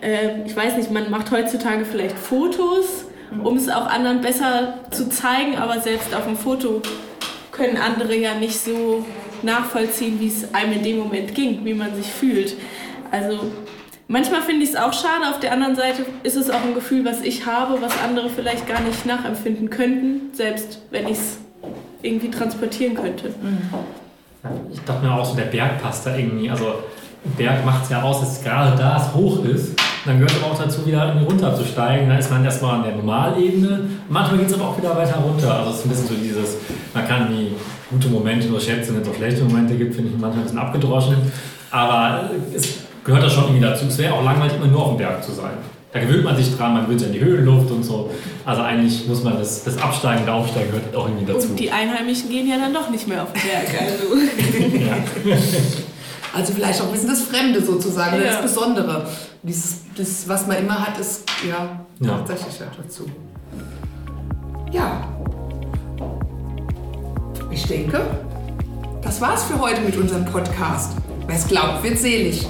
Äh, 0.02 0.46
ich 0.46 0.56
weiß 0.56 0.78
nicht, 0.78 0.92
man 0.92 1.10
macht 1.10 1.32
heutzutage 1.32 1.86
vielleicht 1.86 2.18
Fotos 2.18 3.05
um 3.44 3.58
es 3.58 3.70
auch 3.70 3.88
anderen 3.88 4.22
besser 4.22 4.76
zu 4.92 5.10
zeigen, 5.10 5.58
aber 5.58 5.80
selbst 5.80 6.14
auf 6.16 6.26
dem 6.26 6.38
Foto 6.38 6.82
können 7.52 7.78
andere 7.78 8.16
ja 8.16 8.36
nicht 8.36 8.60
so 8.60 9.06
nachvollziehen, 9.44 10.20
wie 10.20 10.28
es 10.28 10.54
einem 10.54 10.74
in 10.74 10.84
dem 10.84 11.00
Moment 11.00 11.34
ging, 11.36 11.64
wie 11.64 11.74
man 11.74 11.96
sich 11.96 12.08
fühlt. 12.08 12.56
Also 13.12 13.40
manchmal 14.08 14.42
finde 14.42 14.64
ich 14.64 14.72
es 14.72 14.76
auch 14.76 14.94
schade, 14.94 15.30
auf 15.30 15.40
der 15.40 15.52
anderen 15.52 15.76
Seite 15.76 16.06
ist 16.24 16.36
es 16.36 16.50
auch 16.50 16.64
ein 16.64 16.74
Gefühl, 16.74 17.06
was 17.06 17.22
ich 17.22 17.46
habe, 17.46 17.82
was 17.82 17.94
andere 18.04 18.30
vielleicht 18.30 18.68
gar 18.68 18.82
nicht 18.82 19.06
nachempfinden 19.06 19.70
könnten, 19.70 20.34
selbst 20.34 20.82
wenn 20.92 21.08
ich 21.08 21.18
es 21.18 21.38
irgendwie 22.02 22.30
transportieren 22.30 22.96
könnte. 22.96 23.34
Ich 24.72 24.80
dachte 24.82 25.06
mir 25.06 25.14
auch 25.14 25.26
so, 25.26 25.36
der 25.36 25.46
Berg 25.46 25.82
passt 25.82 26.06
da 26.06 26.16
irgendwie. 26.16 26.50
Also 26.50 26.76
Berg 27.38 27.66
macht 27.66 27.86
es 27.86 27.90
ja 27.90 28.02
aus, 28.02 28.20
dass 28.20 28.44
gerade 28.44 28.78
da 28.78 28.98
es 28.98 29.14
hoch 29.14 29.44
ist 29.44 29.76
dann 30.06 30.20
gehört 30.20 30.36
aber 30.42 30.54
auch 30.54 30.58
dazu, 30.58 30.86
wieder 30.86 31.08
irgendwie 31.08 31.26
runterzusteigen. 31.26 32.08
Da 32.10 32.18
ist 32.18 32.30
man 32.30 32.46
erstmal 32.46 32.76
an 32.76 32.84
der 32.84 32.96
Normalebene. 32.96 33.82
Manchmal 34.08 34.40
geht 34.40 34.48
es 34.48 34.54
aber 34.54 34.70
auch 34.70 34.78
wieder 34.78 34.96
weiter 34.96 35.18
runter. 35.18 35.54
Also 35.60 35.72
es 35.72 35.78
ist 35.78 35.86
ein 35.86 35.90
bisschen 35.90 36.08
so 36.08 36.14
dieses, 36.14 36.58
man 36.94 37.08
kann 37.08 37.28
die 37.30 37.56
gute 37.90 38.08
Momente 38.10 38.48
nur 38.48 38.60
schätzen, 38.60 38.96
wenn 38.96 39.02
es 39.02 39.10
auch 39.10 39.16
schlechte 39.16 39.44
Momente 39.44 39.76
gibt, 39.76 39.96
finde 39.96 40.12
ich 40.12 40.18
manchmal 40.18 40.42
ein 40.42 40.44
bisschen 40.44 40.60
abgedroschen. 40.60 41.16
Aber 41.72 42.30
es 42.54 42.78
gehört 43.04 43.24
da 43.24 43.30
schon 43.30 43.46
irgendwie 43.46 43.62
dazu. 43.62 43.86
Es 43.88 43.98
wäre 43.98 44.14
auch 44.14 44.24
langweilig, 44.24 44.56
immer 44.58 44.68
nur 44.68 44.84
auf 44.84 44.90
dem 44.90 44.98
Berg 44.98 45.24
zu 45.24 45.32
sein. 45.32 45.54
Da 45.92 46.02
gewöhnt 46.02 46.26
man 46.26 46.36
sich 46.36 46.56
dran, 46.56 46.74
man 46.74 46.90
wird 46.90 47.02
ja 47.02 47.08
in 47.08 47.14
die 47.14 47.22
Höhenluft 47.22 47.72
und 47.72 47.84
so. 47.84 48.12
Also 48.44 48.62
eigentlich 48.62 49.08
muss 49.08 49.24
man 49.24 49.38
das, 49.38 49.64
das 49.64 49.78
Absteigen 49.78 50.24
und 50.24 50.30
Aufsteigen 50.30 50.72
gehört 50.72 50.96
auch 50.96 51.08
irgendwie 51.08 51.26
dazu. 51.26 51.48
Und 51.48 51.60
die 51.60 51.72
Einheimischen 51.72 52.30
gehen 52.30 52.48
ja 52.48 52.58
dann 52.58 52.74
doch 52.74 52.90
nicht 52.90 53.08
mehr 53.08 53.24
auf 53.24 53.30
den 53.32 53.42
Berg. 53.42 53.66
Also. 53.82 54.78
ja. 54.78 55.38
Also 56.36 56.52
vielleicht 56.52 56.82
auch 56.82 56.88
ein 56.88 56.92
bisschen 56.92 57.08
das 57.08 57.22
Fremde 57.22 57.64
sozusagen, 57.64 58.18
ja. 58.18 58.34
das 58.34 58.42
Besondere. 58.42 59.08
Dieses, 59.42 59.85
das, 59.96 60.28
was 60.28 60.46
man 60.48 60.58
immer 60.58 60.86
hat, 60.86 61.00
ist 61.00 61.24
ja, 61.48 61.86
ja. 62.00 62.18
tatsächlich 62.18 62.60
ja 62.60 62.66
dazu. 62.78 63.06
Ja. 64.72 65.08
Ich 67.50 67.66
denke, 67.68 68.02
das 69.02 69.22
war's 69.22 69.46
für 69.46 69.60
heute 69.60 69.82
mit 69.82 69.96
unserem 69.96 70.26
Podcast. 70.26 70.98
Wer 71.26 71.36
es 71.36 71.48
glaubt, 71.48 71.84
wird 71.84 71.98
selig. 71.98 72.48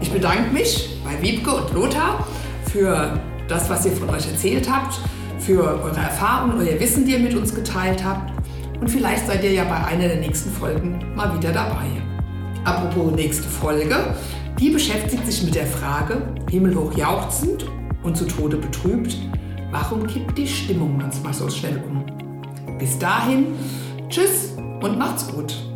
Ich 0.00 0.10
bedanke 0.10 0.50
mich 0.52 0.98
bei 1.04 1.20
Wiebke 1.20 1.50
und 1.50 1.72
Lothar 1.74 2.26
für 2.72 3.20
das, 3.48 3.68
was 3.68 3.84
ihr 3.84 3.92
von 3.92 4.08
euch 4.10 4.26
erzählt 4.26 4.70
habt, 4.70 4.98
für 5.38 5.62
eure 5.62 5.96
Erfahrungen, 5.96 6.58
euer 6.58 6.80
Wissen, 6.80 7.04
die 7.04 7.12
ihr 7.12 7.18
mit 7.18 7.34
uns 7.34 7.54
geteilt 7.54 8.02
habt. 8.04 8.32
Und 8.80 8.88
vielleicht 8.88 9.26
seid 9.26 9.42
ihr 9.44 9.52
ja 9.52 9.64
bei 9.64 9.84
einer 9.84 10.08
der 10.08 10.20
nächsten 10.20 10.50
Folgen 10.50 11.14
mal 11.14 11.36
wieder 11.36 11.52
dabei. 11.52 11.86
Apropos 12.64 13.12
nächste 13.12 13.48
Folge, 13.48 14.14
die 14.58 14.70
beschäftigt 14.70 15.24
sich 15.24 15.42
mit 15.44 15.54
der 15.54 15.66
Frage, 15.66 16.34
himmelhoch 16.50 16.96
jauchzend 16.96 17.66
und 18.02 18.16
zu 18.16 18.26
Tode 18.26 18.56
betrübt, 18.56 19.16
warum 19.70 20.06
kippt 20.06 20.36
die 20.36 20.48
Stimmung 20.48 20.96
manchmal 20.96 21.32
so 21.32 21.48
schnell 21.48 21.82
um? 21.88 22.04
Bis 22.78 22.98
dahin, 22.98 23.46
tschüss 24.08 24.54
und 24.80 24.98
macht's 24.98 25.28
gut. 25.28 25.67